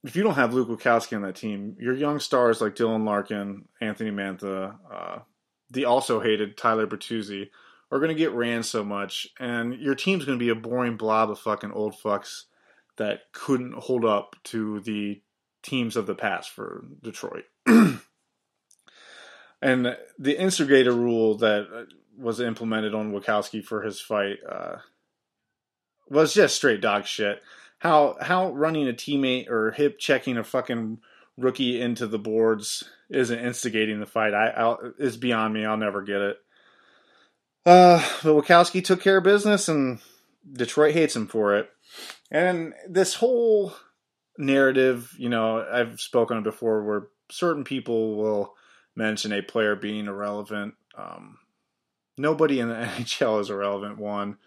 if 0.03 0.15
you 0.15 0.23
don't 0.23 0.35
have 0.35 0.53
Luke 0.53 0.67
Witkowski 0.67 1.15
on 1.15 1.21
that 1.21 1.35
team, 1.35 1.77
your 1.79 1.93
young 1.93 2.19
stars 2.19 2.59
like 2.59 2.75
Dylan 2.75 3.05
Larkin, 3.05 3.69
Anthony 3.79 4.11
Mantha, 4.11 4.75
uh, 4.91 5.19
the 5.69 5.85
also 5.85 6.19
hated 6.19 6.57
Tyler 6.57 6.87
Bertuzzi 6.87 7.49
are 7.91 7.99
going 7.99 8.09
to 8.09 8.15
get 8.15 8.33
ran 8.33 8.63
so 8.63 8.83
much, 8.83 9.27
and 9.39 9.75
your 9.75 9.95
team's 9.95 10.25
going 10.25 10.37
to 10.37 10.43
be 10.43 10.49
a 10.49 10.55
boring 10.55 10.97
blob 10.97 11.29
of 11.29 11.39
fucking 11.39 11.71
old 11.71 11.93
fucks 11.93 12.43
that 12.97 13.31
couldn't 13.31 13.73
hold 13.73 14.03
up 14.03 14.35
to 14.43 14.79
the 14.81 15.21
teams 15.63 15.95
of 15.95 16.07
the 16.07 16.15
past 16.15 16.51
for 16.51 16.85
Detroit. 17.01 17.45
and 17.65 18.01
the 20.19 20.39
instigator 20.39 20.93
rule 20.93 21.37
that 21.37 21.87
was 22.17 22.39
implemented 22.39 22.93
on 22.93 23.11
Witkowski 23.11 23.63
for 23.63 23.81
his 23.81 23.99
fight 23.99 24.37
uh, 24.47 24.77
was 26.09 26.33
just 26.33 26.55
straight 26.55 26.81
dog 26.81 27.05
shit. 27.05 27.41
How 27.79 28.17
how 28.21 28.51
running 28.51 28.87
a 28.87 28.93
teammate 28.93 29.49
or 29.49 29.71
hip 29.71 29.97
checking 29.97 30.37
a 30.37 30.43
fucking 30.43 30.99
rookie 31.37 31.81
into 31.81 32.05
the 32.05 32.19
boards 32.19 32.83
isn't 33.09 33.39
instigating 33.39 33.99
the 33.99 34.05
fight. 34.05 34.33
I 34.33 34.49
I'll, 34.49 34.93
is 34.99 35.17
beyond 35.17 35.53
me. 35.53 35.65
I'll 35.65 35.77
never 35.77 36.01
get 36.01 36.21
it. 36.21 36.37
Uh, 37.65 38.03
but 38.23 38.33
Witkowski 38.33 38.83
took 38.83 39.01
care 39.01 39.17
of 39.17 39.23
business, 39.23 39.67
and 39.67 39.99
Detroit 40.51 40.93
hates 40.93 41.15
him 41.15 41.27
for 41.27 41.57
it. 41.57 41.69
And 42.31 42.73
this 42.87 43.15
whole 43.15 43.73
narrative, 44.37 45.13
you 45.17 45.29
know, 45.29 45.65
I've 45.69 45.99
spoken 45.99 46.37
of 46.37 46.43
before, 46.43 46.83
where 46.83 47.07
certain 47.29 47.63
people 47.63 48.15
will 48.15 48.55
mention 48.95 49.31
a 49.31 49.41
player 49.41 49.75
being 49.75 50.07
irrelevant. 50.07 50.75
Um, 50.97 51.37
nobody 52.17 52.59
in 52.59 52.69
the 52.69 52.75
NHL 52.97 53.41
is 53.41 53.49
irrelevant. 53.49 53.97
One, 53.97 54.37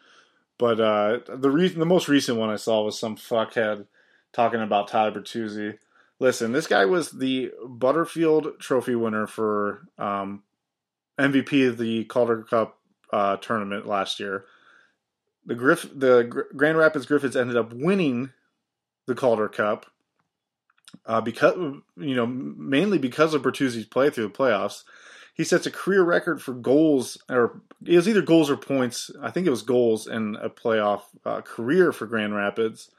but 0.59 0.81
uh, 0.81 1.19
the 1.29 1.51
reason, 1.51 1.81
the 1.81 1.87
most 1.87 2.09
recent 2.09 2.39
one 2.39 2.51
I 2.51 2.57
saw 2.57 2.83
was 2.83 2.99
some 2.99 3.17
fuckhead 3.17 3.87
talking 4.33 4.63
about 4.63 4.89
Tyler 4.89 5.13
Bertuzzi. 5.13 5.79
Listen, 6.21 6.53
this 6.53 6.67
guy 6.67 6.85
was 6.85 7.11
the 7.11 7.53
Butterfield 7.67 8.61
Trophy 8.61 8.95
winner 8.95 9.27
for 9.27 9.89
um, 9.99 10.43
MVP 11.19 11.69
of 11.69 11.77
the 11.77 12.05
Calder 12.05 12.43
Cup 12.43 12.79
uh, 13.13 13.37
tournament 13.37 13.87
last 13.87 14.21
year. 14.21 14.45
The 15.47 15.55
Griff, 15.55 15.87
the 15.95 16.25
Gr- 16.25 16.57
Grand 16.57 16.79
Rapids 16.79 17.07
Griffins 17.07 17.37
ended 17.37 17.57
up 17.57 17.73
winning 17.73 18.33
the 19.07 19.15
Calder 19.15 19.49
Cup 19.49 19.87
uh, 21.07 21.21
because 21.21 21.55
you 21.97 22.15
know 22.15 22.27
mainly 22.27 22.99
because 22.99 23.35
of 23.35 23.43
Bertuzzi's 23.43 23.87
play 23.87 24.11
through 24.11 24.29
the 24.29 24.31
playoffs. 24.31 24.85
He 25.35 25.43
sets 25.43 25.67
a 25.67 25.71
career 25.73 26.05
record 26.05 26.41
for 26.41 26.55
goals, 26.55 27.19
or 27.29 27.61
it 27.85 27.97
was 27.97 28.09
either 28.09 28.23
goals 28.23 28.51
or 28.51 28.57
points. 28.57 29.11
I 29.21 29.33
think 29.33 29.47
it 29.47 29.51
was 29.51 29.63
goals 29.63 30.07
in 30.07 30.37
a 30.41 30.49
playoff 30.49 31.03
uh, 31.25 31.41
career 31.41 31.91
for 31.91 32.07
Grand 32.07 32.37
Rapids, 32.37 32.91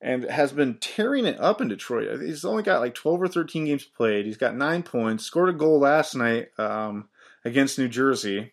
and 0.00 0.24
has 0.24 0.52
been 0.52 0.78
tearing 0.78 1.26
it 1.26 1.40
up 1.40 1.60
in 1.60 1.66
Detroit. 1.66 2.20
He's 2.20 2.44
only 2.44 2.62
got 2.62 2.80
like 2.80 2.94
twelve 2.94 3.20
or 3.20 3.26
thirteen 3.28 3.64
games 3.64 3.84
played. 3.84 4.26
He's 4.26 4.36
got 4.36 4.54
nine 4.54 4.84
points. 4.84 5.24
Scored 5.24 5.48
a 5.48 5.52
goal 5.52 5.80
last 5.80 6.14
night 6.14 6.50
um, 6.56 7.08
against 7.44 7.78
New 7.78 7.88
Jersey. 7.88 8.52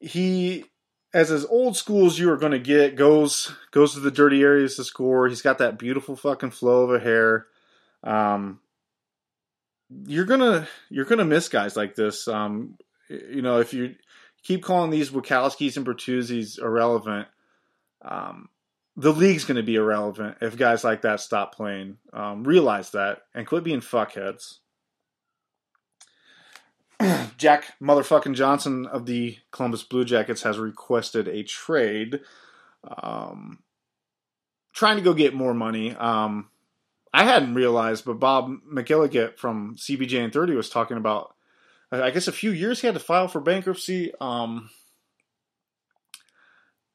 He 0.00 0.64
as 1.12 1.30
as 1.30 1.44
old 1.46 1.76
school 1.76 2.06
as 2.06 2.18
you 2.18 2.30
are 2.30 2.36
going 2.36 2.52
to 2.52 2.58
get, 2.58 2.96
goes 2.96 3.52
goes 3.70 3.94
to 3.94 4.00
the 4.00 4.10
dirty 4.10 4.42
areas 4.42 4.76
to 4.76 4.84
score. 4.84 5.28
He's 5.28 5.42
got 5.42 5.58
that 5.58 5.78
beautiful 5.78 6.16
fucking 6.16 6.50
flow 6.50 6.84
of 6.84 6.94
a 6.94 7.02
hair. 7.02 7.46
Um, 8.02 8.60
you're 10.06 10.26
gonna 10.26 10.68
you're 10.90 11.06
gonna 11.06 11.24
miss 11.24 11.48
guys 11.48 11.76
like 11.76 11.94
this. 11.94 12.28
Um, 12.28 12.76
you 13.08 13.42
know, 13.42 13.60
if 13.60 13.72
you 13.72 13.94
keep 14.42 14.62
calling 14.62 14.90
these 14.90 15.10
Witkowskis 15.10 15.76
and 15.76 15.86
Bertuzzis 15.86 16.58
irrelevant, 16.60 17.28
um, 18.02 18.48
the 18.96 19.12
league's 19.12 19.44
going 19.44 19.56
to 19.56 19.62
be 19.62 19.76
irrelevant 19.76 20.38
if 20.40 20.56
guys 20.56 20.84
like 20.84 21.02
that 21.02 21.20
stop 21.20 21.54
playing. 21.54 21.98
Um, 22.12 22.44
realize 22.44 22.90
that 22.90 23.22
and 23.34 23.46
quit 23.46 23.64
being 23.64 23.80
fuckheads. 23.80 24.58
Jack 27.36 27.74
motherfucking 27.80 28.34
Johnson 28.34 28.86
of 28.86 29.06
the 29.06 29.38
Columbus 29.50 29.82
Blue 29.82 30.04
Jackets 30.04 30.42
has 30.42 30.58
requested 30.58 31.28
a 31.28 31.42
trade, 31.44 32.20
um, 33.02 33.60
trying 34.72 34.96
to 34.96 35.02
go 35.02 35.14
get 35.14 35.34
more 35.34 35.54
money. 35.54 35.94
Um, 35.94 36.48
I 37.12 37.24
hadn't 37.24 37.54
realized, 37.54 38.04
but 38.04 38.20
Bob 38.20 38.50
McGilligan 38.70 39.36
from 39.36 39.76
CBJ 39.76 40.22
and 40.22 40.32
30 40.32 40.54
was 40.54 40.68
talking 40.68 40.96
about, 40.96 41.34
I 41.90 42.10
guess 42.10 42.28
a 42.28 42.32
few 42.32 42.50
years 42.50 42.80
he 42.80 42.86
had 42.86 42.94
to 42.94 43.00
file 43.00 43.28
for 43.28 43.40
bankruptcy. 43.40 44.12
Um, 44.20 44.70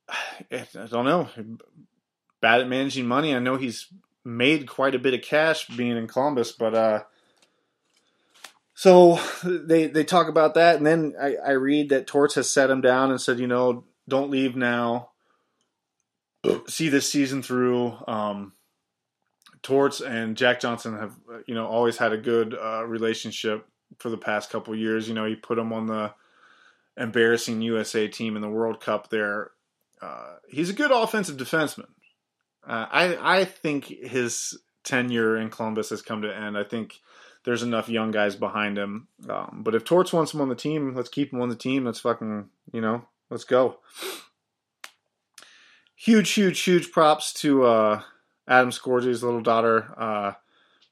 I 0.52 0.66
don't 0.90 1.06
know. 1.06 1.30
Bad 2.42 2.62
at 2.62 2.68
managing 2.68 3.08
money. 3.08 3.34
I 3.34 3.40
know 3.40 3.56
he's 3.56 3.88
made 4.26 4.68
quite 4.68 4.96
a 4.96 5.00
bit 5.00 5.14
of 5.14 5.22
cash 5.22 5.68
being 5.68 5.98
in 5.98 6.08
Columbus, 6.08 6.52
but 6.52 6.76
uh, 6.76 7.04
so 8.84 9.18
they 9.46 9.88
they 9.88 10.04
talk 10.04 10.28
about 10.28 10.56
that, 10.56 10.76
and 10.76 10.86
then 10.86 11.14
I, 11.18 11.36
I 11.38 11.52
read 11.52 11.88
that 11.88 12.06
Torts 12.06 12.36
has 12.36 12.52
set 12.52 12.70
him 12.70 12.82
down 12.82 13.12
and 13.12 13.22
said, 13.22 13.40
you 13.40 13.48
know, 13.48 13.86
don't 14.10 14.30
leave 14.30 14.58
now. 14.58 15.12
See 16.68 16.90
this 16.90 17.10
season 17.10 17.42
through. 17.42 17.96
Um, 18.10 18.52
Torts 19.62 20.02
and 20.02 20.36
Jack 20.36 20.60
Johnson 20.60 20.98
have, 20.98 21.16
you 21.48 21.56
know, 21.56 21.66
always 21.66 21.96
had 21.96 22.12
a 22.12 22.18
good 22.18 22.58
uh, 22.62 22.84
relationship 22.86 23.66
for 24.00 24.10
the 24.10 24.18
past 24.18 24.50
couple 24.50 24.76
years. 24.76 25.08
You 25.08 25.14
know, 25.14 25.24
he 25.24 25.36
put 25.36 25.58
him 25.58 25.72
on 25.72 25.86
the 25.86 26.14
embarrassing 26.98 27.62
USA 27.62 28.10
team 28.10 28.36
in 28.36 28.42
the 28.42 28.50
World 28.50 28.82
Cup 28.82 29.10
there. 29.10 29.52
Uh, 30.02 30.36
he's 30.50 30.70
a 30.70 30.74
good 30.74 30.92
offensive 30.92 31.38
defenseman. 31.38 31.88
Uh, 32.68 32.88
I 32.92 33.40
I 33.40 33.46
think 33.46 33.86
his 33.86 34.60
tenure 34.84 35.38
in 35.38 35.50
Columbus 35.52 35.92
has 35.92 36.02
come 36.02 36.22
to 36.24 36.36
an 36.36 36.44
end. 36.44 36.58
I 36.58 36.66
think 36.66 37.00
there's 37.46 37.64
enough 37.64 37.90
young 37.90 38.12
guys 38.12 38.36
behind 38.36 38.78
him. 38.78 39.08
Um, 39.30 39.62
but 39.64 39.76
if 39.76 39.84
Torts 39.84 40.14
wants 40.14 40.34
him 40.34 40.42
on 40.42 40.50
the 40.50 40.56
team, 40.56 40.96
let's 40.96 41.10
keep 41.10 41.34
him 41.34 41.42
on 41.42 41.50
the 41.50 41.56
team. 41.56 41.86
Let's 41.86 42.00
fucking 42.00 42.50
you 42.72 42.82
know, 42.82 43.06
let's 43.30 43.44
go. 43.44 43.80
Huge, 45.96 46.32
huge, 46.32 46.60
huge 46.60 46.92
props 46.92 47.34
to 47.36 47.64
uh, 47.64 48.02
Adam 48.48 48.72
Scorgi's 48.72 49.24
little 49.24 49.42
daughter. 49.42 49.94
Uh, 49.98 50.34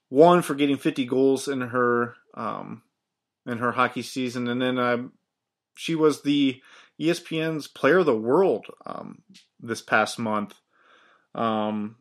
one 0.10 0.42
for 0.42 0.56
getting 0.56 0.78
50 0.78 1.06
goals 1.06 1.48
in 1.48 1.62
her 1.62 2.16
um, 2.34 2.84
in 3.46 3.58
her 3.58 3.72
hockey 3.72 4.02
season, 4.02 4.48
and 4.48 4.62
then 4.62 4.78
uh, 4.78 4.98
she 5.76 5.96
was 5.96 6.22
the 6.22 6.62
ESPN's 7.00 7.68
Player 7.68 8.00
of 8.00 8.06
the 8.06 8.16
World 8.16 8.68
um, 8.86 9.22
this 9.60 9.82
past 9.82 10.20
month. 10.20 10.54
Um, 11.34 11.96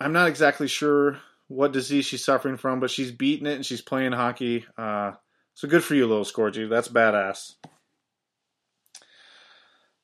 I'm 0.00 0.12
not 0.12 0.28
exactly 0.28 0.66
sure 0.66 1.20
what 1.52 1.72
disease 1.72 2.06
she's 2.06 2.24
suffering 2.24 2.56
from, 2.56 2.80
but 2.80 2.90
she's 2.90 3.12
beating 3.12 3.46
it 3.46 3.54
and 3.54 3.66
she's 3.66 3.82
playing 3.82 4.12
hockey. 4.12 4.64
Uh, 4.76 5.12
so 5.54 5.68
good 5.68 5.84
for 5.84 5.94
you, 5.94 6.06
little 6.06 6.24
Scorgi. 6.24 6.68
That's 6.68 6.88
badass. 6.88 7.54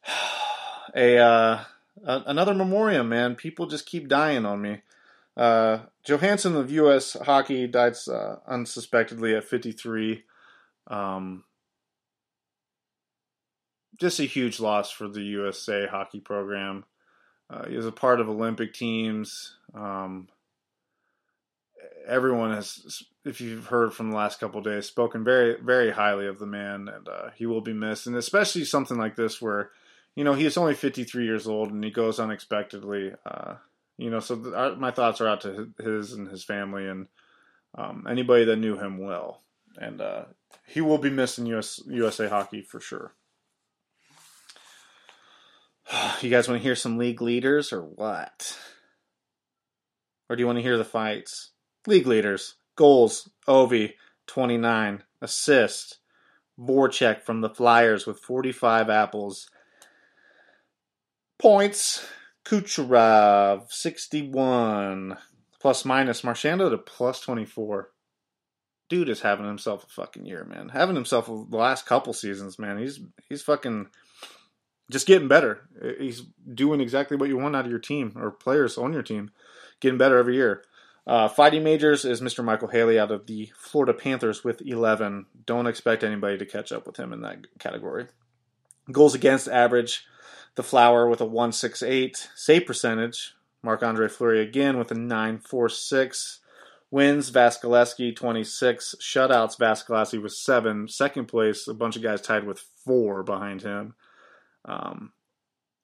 A 0.94 1.18
uh, 1.18 1.60
another 2.02 2.54
memoriam, 2.54 3.10
man. 3.10 3.34
People 3.34 3.66
just 3.66 3.84
keep 3.84 4.08
dying 4.08 4.46
on 4.46 4.60
me. 4.62 4.80
Uh, 5.36 5.80
Johannson 6.02 6.56
of 6.56 6.70
U.S. 6.70 7.12
Hockey 7.12 7.66
died 7.66 7.94
uh, 8.08 8.36
unsuspectedly 8.46 9.34
at 9.36 9.44
53. 9.44 10.24
Um, 10.86 11.44
just 13.98 14.18
a 14.18 14.24
huge 14.24 14.60
loss 14.60 14.90
for 14.90 15.08
the 15.08 15.22
USA 15.22 15.86
hockey 15.86 16.20
program. 16.20 16.84
Uh, 17.50 17.66
he 17.68 17.76
was 17.76 17.86
a 17.86 17.92
part 17.92 18.20
of 18.20 18.28
Olympic 18.28 18.72
teams. 18.72 19.56
Um, 19.74 20.28
everyone 22.06 22.52
has, 22.52 23.02
if 23.24 23.40
you've 23.40 23.66
heard 23.66 23.92
from 23.92 24.10
the 24.10 24.16
last 24.16 24.40
couple 24.40 24.60
days, 24.60 24.86
spoken 24.86 25.24
very, 25.24 25.56
very 25.60 25.90
highly 25.90 26.26
of 26.26 26.38
the 26.38 26.46
man, 26.46 26.88
and 26.88 27.08
uh, 27.08 27.30
he 27.36 27.46
will 27.46 27.60
be 27.60 27.72
missed. 27.72 28.06
And 28.06 28.16
especially 28.16 28.64
something 28.64 28.96
like 28.96 29.16
this, 29.16 29.40
where 29.40 29.70
you 30.14 30.24
know 30.24 30.34
he's 30.34 30.56
only 30.56 30.74
53 30.74 31.24
years 31.24 31.46
old 31.46 31.70
and 31.70 31.82
he 31.82 31.90
goes 31.90 32.18
unexpectedly. 32.18 33.12
Uh, 33.24 33.54
you 33.96 34.10
know, 34.10 34.20
so 34.20 34.36
th- 34.36 34.54
our, 34.54 34.76
my 34.76 34.90
thoughts 34.90 35.20
are 35.20 35.28
out 35.28 35.42
to 35.42 35.70
his 35.78 36.12
and 36.12 36.28
his 36.28 36.44
family 36.44 36.86
and 36.86 37.08
um, 37.74 38.06
anybody 38.08 38.44
that 38.44 38.56
knew 38.56 38.76
him 38.78 38.98
well. 38.98 39.42
And 39.76 40.00
uh, 40.00 40.24
he 40.66 40.80
will 40.80 40.98
be 40.98 41.10
missing 41.10 41.46
US, 41.46 41.80
USA 41.86 42.28
hockey 42.28 42.62
for 42.62 42.80
sure. 42.80 43.12
You 46.20 46.30
guys 46.30 46.48
want 46.48 46.60
to 46.60 46.62
hear 46.62 46.74
some 46.74 46.98
league 46.98 47.22
leaders 47.22 47.72
or 47.72 47.82
what? 47.82 48.58
Or 50.28 50.36
do 50.36 50.40
you 50.42 50.46
want 50.46 50.58
to 50.58 50.62
hear 50.62 50.76
the 50.76 50.84
fights? 50.84 51.50
League 51.86 52.06
leaders. 52.06 52.54
Goals. 52.76 53.30
Ovi, 53.46 53.94
29. 54.26 55.02
Assist. 55.20 55.98
Voracek 56.58 57.22
from 57.22 57.40
the 57.40 57.50
Flyers 57.50 58.06
with 58.06 58.18
45 58.20 58.90
apples. 58.90 59.48
Points. 61.38 62.06
Kucherov, 62.44 63.70
61. 63.70 65.16
Plus 65.60 65.84
minus. 65.84 66.24
Marchando 66.24 66.70
to 66.70 66.78
plus 66.78 67.20
24. 67.20 67.90
Dude 68.88 69.10
is 69.10 69.20
having 69.20 69.46
himself 69.46 69.84
a 69.84 69.88
fucking 69.88 70.24
year, 70.24 70.44
man. 70.44 70.70
Having 70.70 70.96
himself 70.96 71.26
the 71.26 71.56
last 71.56 71.84
couple 71.84 72.14
seasons, 72.14 72.58
man. 72.58 72.78
He's 72.78 73.00
he's 73.28 73.42
fucking 73.42 73.88
just 74.90 75.06
getting 75.06 75.28
better. 75.28 75.68
He's 75.98 76.22
doing 76.54 76.80
exactly 76.80 77.16
what 77.16 77.28
you 77.28 77.36
want 77.36 77.54
out 77.54 77.66
of 77.66 77.70
your 77.70 77.80
team 77.80 78.14
or 78.16 78.30
players 78.30 78.78
on 78.78 78.94
your 78.94 79.02
team, 79.02 79.30
getting 79.80 79.98
better 79.98 80.16
every 80.16 80.36
year. 80.36 80.64
Uh, 81.08 81.26
fighting 81.26 81.64
majors 81.64 82.04
is 82.04 82.20
Mr. 82.20 82.44
Michael 82.44 82.68
Haley 82.68 82.98
out 82.98 83.10
of 83.10 83.26
the 83.26 83.50
Florida 83.56 83.94
Panthers 83.94 84.44
with 84.44 84.60
11. 84.60 85.24
Don't 85.46 85.66
expect 85.66 86.04
anybody 86.04 86.36
to 86.36 86.44
catch 86.44 86.70
up 86.70 86.86
with 86.86 86.98
him 86.98 87.14
in 87.14 87.22
that 87.22 87.46
category. 87.58 88.08
Goals 88.92 89.14
against 89.14 89.48
average, 89.48 90.04
the 90.54 90.62
Flower 90.62 91.08
with 91.08 91.22
a 91.22 91.24
168. 91.24 92.28
Save 92.34 92.66
percentage, 92.66 93.34
Marc 93.62 93.82
Andre 93.82 94.06
Fleury 94.06 94.42
again 94.42 94.76
with 94.76 94.90
a 94.90 94.94
946. 94.94 96.40
Wins, 96.90 97.30
Vasilevskiy 97.30 98.14
26. 98.14 98.96
Shutouts, 99.00 99.58
Vasilevskiy 99.58 100.22
with 100.22 100.32
7. 100.32 100.88
Second 100.88 101.24
place, 101.24 101.66
a 101.66 101.74
bunch 101.74 101.96
of 101.96 102.02
guys 102.02 102.20
tied 102.20 102.44
with 102.44 102.58
4 102.84 103.22
behind 103.22 103.62
him. 103.62 103.94
Um, 104.66 105.12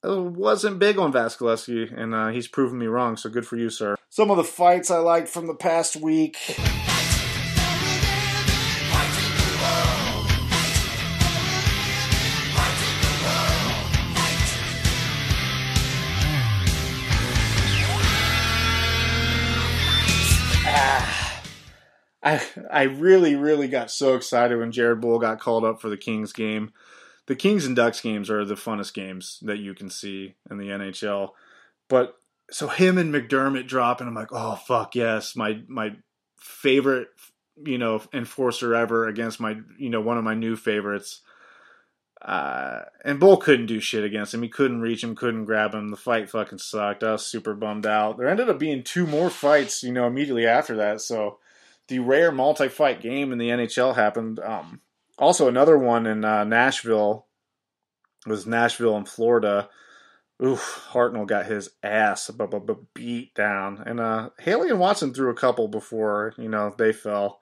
wasn't 0.03 0.79
big 0.79 0.99
on 0.99 1.15
Vasilevskiy, 1.15 1.99
and 1.99 2.15
uh, 2.15 2.29
he's 2.29 2.47
proven 2.47 2.79
me 2.79 2.87
wrong, 2.87 3.17
so 3.17 3.31
good 3.31 3.47
for 3.47 3.57
you, 3.57 3.71
sir. 3.71 3.97
Some 4.15 4.31
of 4.31 4.37
the 4.37 4.45
fights 4.45 4.93
I 4.93 4.99
liked 4.99 5.27
from 5.27 5.49
the 5.49 5.57
past 5.57 5.97
week. 5.97 6.37
Ah. 20.65 21.43
I 22.23 22.41
I 22.71 22.83
really 22.85 23.35
really 23.35 23.67
got 23.67 23.91
so 23.91 24.15
excited 24.15 24.57
when 24.57 24.71
Jared 24.71 25.01
Boll 25.01 25.19
got 25.19 25.41
called 25.41 25.65
up 25.65 25.81
for 25.81 25.89
the 25.89 25.97
Kings 25.97 26.33
game. 26.33 26.73
The 27.27 27.35
Kings 27.35 27.67
and 27.67 27.75
Ducks 27.75 28.01
games 28.01 28.31
are 28.31 28.45
the 28.45 28.55
funnest 28.55 28.95
games 28.95 29.41
that 29.43 29.59
you 29.59 29.75
can 29.75 29.91
see 29.91 30.37
in 30.49 30.59
the 30.59 30.69
NHL. 30.69 31.31
But 31.89 32.17
so 32.51 32.69
him 32.69 32.99
and 32.99 33.13
MacDermid 33.13 33.67
drop, 33.67 34.01
and 34.01 34.09
I'm 34.09 34.15
like, 34.15 34.33
oh 34.33 34.57
fuck 34.57 34.95
yes, 34.95 35.37
my 35.37 35.61
my 35.69 35.97
favorite 36.39 37.09
you 37.65 37.79
know 37.79 38.03
enforcer 38.13 38.75
ever 38.75 39.07
against 39.07 39.41
my 39.41 39.57
you 39.79 39.91
know 39.91 40.01
one 40.01 40.19
of 40.19 40.25
my 40.25 40.35
new 40.35 40.57
favorites. 40.57 41.21
Uh, 42.21 42.81
and 43.05 43.21
Boll 43.21 43.37
couldn't 43.37 43.67
do 43.67 43.81
shit 43.81 44.03
against 44.03 44.33
him. 44.33 44.43
He 44.43 44.49
couldn't 44.49 44.81
reach 44.81 45.05
him, 45.05 45.15
couldn't 45.15 45.45
grab 45.45 45.75
him. 45.75 45.91
The 45.91 45.97
fight 45.97 46.31
fucking 46.31 46.57
sucked. 46.57 47.05
I 47.05 47.13
was 47.13 47.27
super 47.27 47.53
bummed 47.53 47.85
out. 47.85 48.17
There 48.17 48.29
ended 48.29 48.49
up 48.49 48.59
being 48.59 48.83
two 48.83 49.07
more 49.07 49.29
fights, 49.29 49.83
you 49.83 49.93
know, 49.93 50.07
immediately 50.07 50.47
after 50.47 50.77
that. 50.77 51.03
So 51.03 51.39
the 51.89 51.99
rare 51.99 52.33
multi-fight 52.33 53.03
game 53.03 53.31
in 53.31 53.37
the 53.37 53.51
NHL 53.51 53.95
happened. 53.95 54.41
Um, 54.41 54.81
also, 55.19 55.49
another 55.49 55.77
one 55.77 56.07
in 56.07 56.25
uh, 56.25 56.45
Nashville 56.45 57.27
it 58.27 58.31
was 58.31 58.47
Nashville 58.47 58.97
in 58.97 59.05
Florida. 59.05 59.69
Oof, 60.43 60.89
Hartnell 60.91 61.27
got 61.27 61.47
his 61.47 61.71
ass 61.83 62.31
beat 62.93 63.35
down, 63.35 63.83
and 63.87 64.01
uh, 64.01 64.31
Haley 64.41 64.71
and 64.71 64.81
Watson 64.81 65.15
threw 65.15 65.31
a 65.31 65.35
couple 65.35 65.69
before 65.69 66.35
you 66.37 66.49
know 66.49 66.75
they 66.77 66.93
fell. 66.93 67.41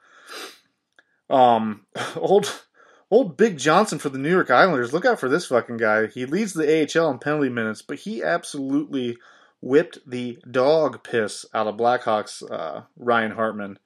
Um, 1.31 1.87
old 2.16 2.64
old 3.11 3.37
Big 3.37 3.59
Johnson 3.59 3.98
for 3.98 4.11
the 4.11 4.18
New 4.18 4.31
York 4.31 4.50
Islanders. 4.50 4.92
Look 4.92 5.07
out 5.07 5.18
for 5.18 5.28
this 5.28 5.46
fucking 5.46 5.78
guy. 5.78 6.07
He 6.07 6.26
leads 6.26 6.52
the 6.52 6.83
AHL 6.83 7.11
in 7.11 7.18
penalty 7.18 7.48
minutes, 7.48 7.81
but 7.81 8.00
he 8.00 8.22
absolutely 8.22 9.16
whipped 9.62 9.98
the 10.07 10.38
dog 10.50 11.02
piss 11.02 11.46
out 11.55 11.66
of 11.66 11.76
Blackhawks. 11.76 12.42
Uh, 12.50 12.83
Ryan 12.96 13.33
Hartman. 13.33 13.78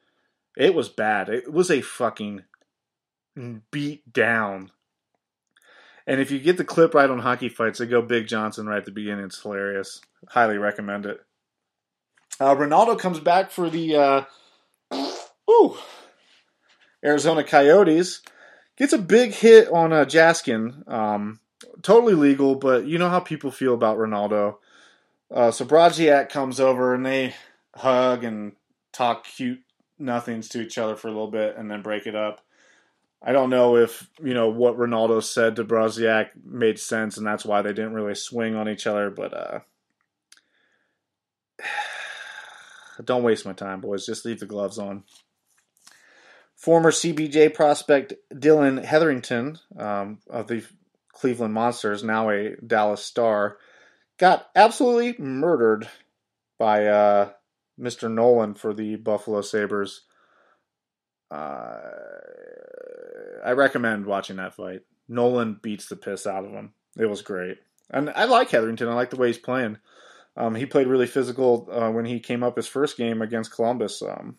It 0.56 0.74
was 0.74 0.88
bad. 0.88 1.28
It 1.28 1.52
was 1.52 1.70
a 1.70 1.82
fucking 1.82 2.42
beat 3.70 4.12
down. 4.12 4.70
And 6.06 6.20
if 6.20 6.30
you 6.30 6.38
get 6.38 6.56
the 6.56 6.64
clip 6.64 6.94
right 6.94 7.10
on 7.10 7.18
hockey 7.18 7.48
fights, 7.48 7.78
they 7.78 7.86
go 7.86 8.00
Big 8.00 8.28
Johnson 8.28 8.66
right 8.66 8.78
at 8.78 8.84
the 8.84 8.92
beginning. 8.92 9.24
It's 9.24 9.40
hilarious. 9.40 10.00
Highly 10.28 10.58
recommend 10.58 11.06
it. 11.06 11.20
Uh, 12.40 12.54
Rinaldo 12.54 12.96
comes 12.96 13.18
back 13.18 13.50
for 13.50 13.70
the 13.70 13.96
uh, 13.96 14.24
ooh, 15.50 15.76
Arizona 17.04 17.42
Coyotes. 17.42 18.22
Gets 18.76 18.92
a 18.92 18.98
big 18.98 19.32
hit 19.32 19.68
on 19.72 19.92
uh, 19.92 20.04
Jaskin. 20.04 20.86
Um, 20.86 21.40
totally 21.82 22.14
legal, 22.14 22.54
but 22.54 22.86
you 22.86 22.98
know 22.98 23.08
how 23.08 23.20
people 23.20 23.50
feel 23.50 23.74
about 23.74 23.98
Rinaldo. 23.98 24.60
Uh, 25.34 25.50
so 25.50 25.64
Brodziak 25.64 26.28
comes 26.28 26.60
over 26.60 26.94
and 26.94 27.04
they 27.04 27.34
hug 27.74 28.22
and 28.22 28.52
talk 28.92 29.24
cute 29.24 29.60
nothings 29.98 30.48
to 30.50 30.60
each 30.60 30.78
other 30.78 30.94
for 30.94 31.08
a 31.08 31.10
little 31.10 31.30
bit 31.30 31.56
and 31.56 31.70
then 31.70 31.82
break 31.82 32.06
it 32.06 32.14
up. 32.14 32.42
I 33.28 33.32
don't 33.32 33.50
know 33.50 33.76
if 33.76 34.08
you 34.22 34.34
know 34.34 34.50
what 34.50 34.78
Rinaldo 34.78 35.18
said 35.18 35.56
to 35.56 35.64
Brodziak 35.64 36.28
made 36.44 36.78
sense, 36.78 37.16
and 37.16 37.26
that's 37.26 37.44
why 37.44 37.60
they 37.60 37.72
didn't 37.72 37.94
really 37.94 38.14
swing 38.14 38.54
on 38.54 38.68
each 38.68 38.86
other. 38.86 39.10
But 39.10 39.34
uh, 39.34 39.58
don't 43.04 43.24
waste 43.24 43.44
my 43.44 43.52
time, 43.52 43.80
boys. 43.80 44.06
Just 44.06 44.24
leave 44.24 44.38
the 44.38 44.46
gloves 44.46 44.78
on. 44.78 45.02
Former 46.54 46.92
CBJ 46.92 47.52
prospect 47.52 48.14
Dillon 48.38 48.76
Heatherington 48.76 49.58
um, 49.76 50.20
of 50.30 50.46
the 50.46 50.64
Cleveland 51.12 51.52
Monsters, 51.52 52.04
now 52.04 52.30
a 52.30 52.54
Dallas 52.64 53.02
Star, 53.02 53.58
got 54.18 54.48
absolutely 54.54 55.16
murdered 55.18 55.88
by 56.58 56.86
uh, 56.86 57.30
Mr. 57.78 58.08
Nolan 58.08 58.54
for 58.54 58.72
the 58.72 58.94
Buffalo 58.94 59.40
Sabres. 59.40 60.02
Uh, 61.28 61.80
I 63.46 63.52
recommend 63.52 64.06
watching 64.06 64.36
that 64.36 64.54
fight. 64.54 64.82
Nolan 65.08 65.60
beats 65.62 65.86
the 65.86 65.94
piss 65.94 66.26
out 66.26 66.44
of 66.44 66.50
him. 66.50 66.72
It 66.98 67.06
was 67.06 67.22
great. 67.22 67.58
And 67.90 68.10
I 68.10 68.24
like 68.24 68.50
Heatherington. 68.50 68.88
I 68.88 68.94
like 68.94 69.10
the 69.10 69.16
way 69.16 69.28
he's 69.28 69.38
playing. 69.38 69.78
Um, 70.36 70.56
he 70.56 70.66
played 70.66 70.88
really 70.88 71.06
physical 71.06 71.68
uh, 71.70 71.90
when 71.90 72.04
he 72.04 72.18
came 72.18 72.42
up 72.42 72.56
his 72.56 72.66
first 72.66 72.96
game 72.96 73.22
against 73.22 73.54
Columbus. 73.54 74.02
Um, 74.02 74.36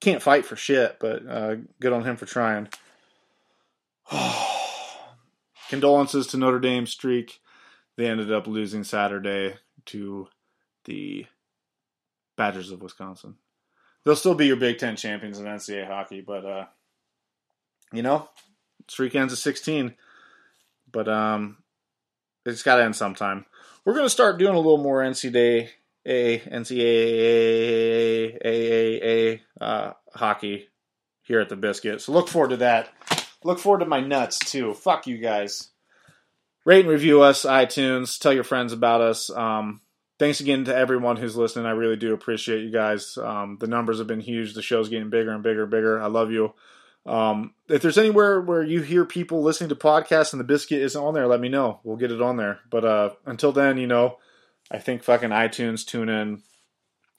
can't 0.00 0.20
fight 0.20 0.44
for 0.44 0.56
shit, 0.56 0.96
but 0.98 1.24
uh, 1.28 1.56
good 1.80 1.92
on 1.92 2.04
him 2.04 2.16
for 2.16 2.26
trying. 2.26 2.68
Condolences 5.68 6.26
to 6.28 6.36
Notre 6.36 6.58
Dame 6.58 6.86
streak. 6.86 7.40
They 7.96 8.06
ended 8.06 8.32
up 8.32 8.48
losing 8.48 8.82
Saturday 8.82 9.54
to 9.86 10.26
the 10.86 11.26
Badgers 12.36 12.72
of 12.72 12.82
Wisconsin. 12.82 13.36
They'll 14.04 14.16
still 14.16 14.34
be 14.34 14.46
your 14.46 14.56
Big 14.56 14.78
Ten 14.78 14.96
champions 14.96 15.38
in 15.38 15.46
NCAA 15.46 15.86
hockey, 15.86 16.20
but 16.20 16.44
uh, 16.44 16.64
you 17.92 18.02
know, 18.02 18.28
streak 18.88 19.14
ends 19.14 19.32
at 19.32 19.38
16. 19.38 19.94
But 20.92 21.08
um, 21.08 21.58
it's 22.44 22.62
got 22.62 22.76
to 22.76 22.84
end 22.84 22.96
sometime. 22.96 23.46
We're 23.84 23.94
gonna 23.94 24.10
start 24.10 24.38
doing 24.38 24.54
a 24.54 24.58
little 24.58 24.78
more 24.78 25.02
NCAA, 25.02 25.70
NCAA, 26.06 26.70
uh, 29.60 29.92
hockey 30.14 30.68
here 31.22 31.40
at 31.40 31.48
the 31.48 31.56
Biscuit. 31.56 32.02
So 32.02 32.12
look 32.12 32.28
forward 32.28 32.50
to 32.50 32.58
that. 32.58 32.90
Look 33.42 33.58
forward 33.58 33.78
to 33.80 33.86
my 33.86 34.00
nuts 34.00 34.38
too. 34.38 34.74
Fuck 34.74 35.06
you 35.06 35.16
guys. 35.16 35.68
Rate 36.66 36.80
and 36.80 36.90
review 36.90 37.22
us, 37.22 37.46
iTunes. 37.46 38.18
Tell 38.18 38.34
your 38.34 38.44
friends 38.44 38.74
about 38.74 39.00
us. 39.00 39.30
Um, 39.30 39.80
thanks 40.18 40.40
again 40.40 40.66
to 40.66 40.76
everyone 40.76 41.16
who's 41.16 41.36
listening. 41.36 41.64
I 41.64 41.70
really 41.70 41.96
do 41.96 42.12
appreciate 42.12 42.62
you 42.62 42.70
guys. 42.70 43.16
Um, 43.16 43.56
the 43.58 43.66
numbers 43.66 43.96
have 43.98 44.06
been 44.06 44.20
huge. 44.20 44.52
The 44.52 44.60
show's 44.60 44.90
getting 44.90 45.08
bigger 45.08 45.30
and 45.30 45.42
bigger 45.42 45.62
and 45.62 45.70
bigger. 45.70 46.02
I 46.02 46.08
love 46.08 46.30
you. 46.30 46.52
Um, 47.10 47.54
if 47.68 47.82
there's 47.82 47.98
anywhere 47.98 48.40
where 48.40 48.62
you 48.62 48.82
hear 48.82 49.04
people 49.04 49.42
listening 49.42 49.68
to 49.70 49.74
podcasts 49.74 50.32
and 50.32 50.38
the 50.38 50.44
biscuit 50.44 50.80
isn't 50.80 51.02
on 51.02 51.12
there, 51.12 51.26
let 51.26 51.40
me 51.40 51.48
know. 51.48 51.80
We'll 51.82 51.96
get 51.96 52.12
it 52.12 52.22
on 52.22 52.36
there. 52.36 52.60
But 52.70 52.84
uh, 52.84 53.10
until 53.26 53.50
then, 53.50 53.78
you 53.78 53.88
know, 53.88 54.18
I 54.70 54.78
think 54.78 55.02
fucking 55.02 55.30
iTunes, 55.30 55.84
TuneIn, 55.84 56.42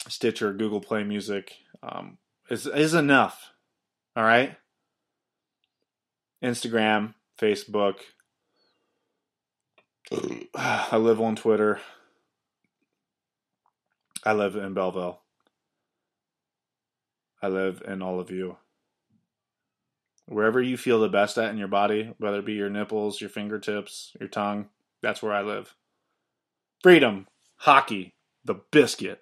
Stitcher, 0.08 0.54
Google 0.54 0.80
Play 0.80 1.04
Music 1.04 1.58
um, 1.84 2.18
is 2.50 2.66
is 2.68 2.94
enough. 2.94 3.52
All 4.16 4.24
right. 4.24 4.56
Instagram, 6.42 7.14
Facebook. 7.38 7.96
I 10.56 10.96
live 10.96 11.20
on 11.20 11.36
Twitter. 11.36 11.82
I 14.24 14.32
live 14.32 14.56
in 14.56 14.74
Belleville. 14.74 15.20
I 17.42 17.50
live 17.50 17.84
in 17.86 18.02
all 18.02 18.22
of 18.22 18.32
you 18.32 18.56
wherever 20.32 20.62
you 20.62 20.78
feel 20.78 21.00
the 21.00 21.10
best 21.10 21.38
at 21.38 21.52
in 21.52 21.58
your 21.58 21.68
body, 21.68 22.14
whether 22.18 22.40
it 22.40 22.46
be 22.46 22.54
your 22.54 22.70
nipples, 22.70 23.20
your 23.20 23.30
fingertips, 23.30 24.14
your 24.20 24.30
tongue, 24.30 24.70
that's 25.02 25.22
where 25.22 25.34
I 25.34 25.42
live. 25.42 25.76
Freedom, 26.82 27.28
hockey, 27.58 28.14
the 28.46 28.56
biscuit. 28.72 29.22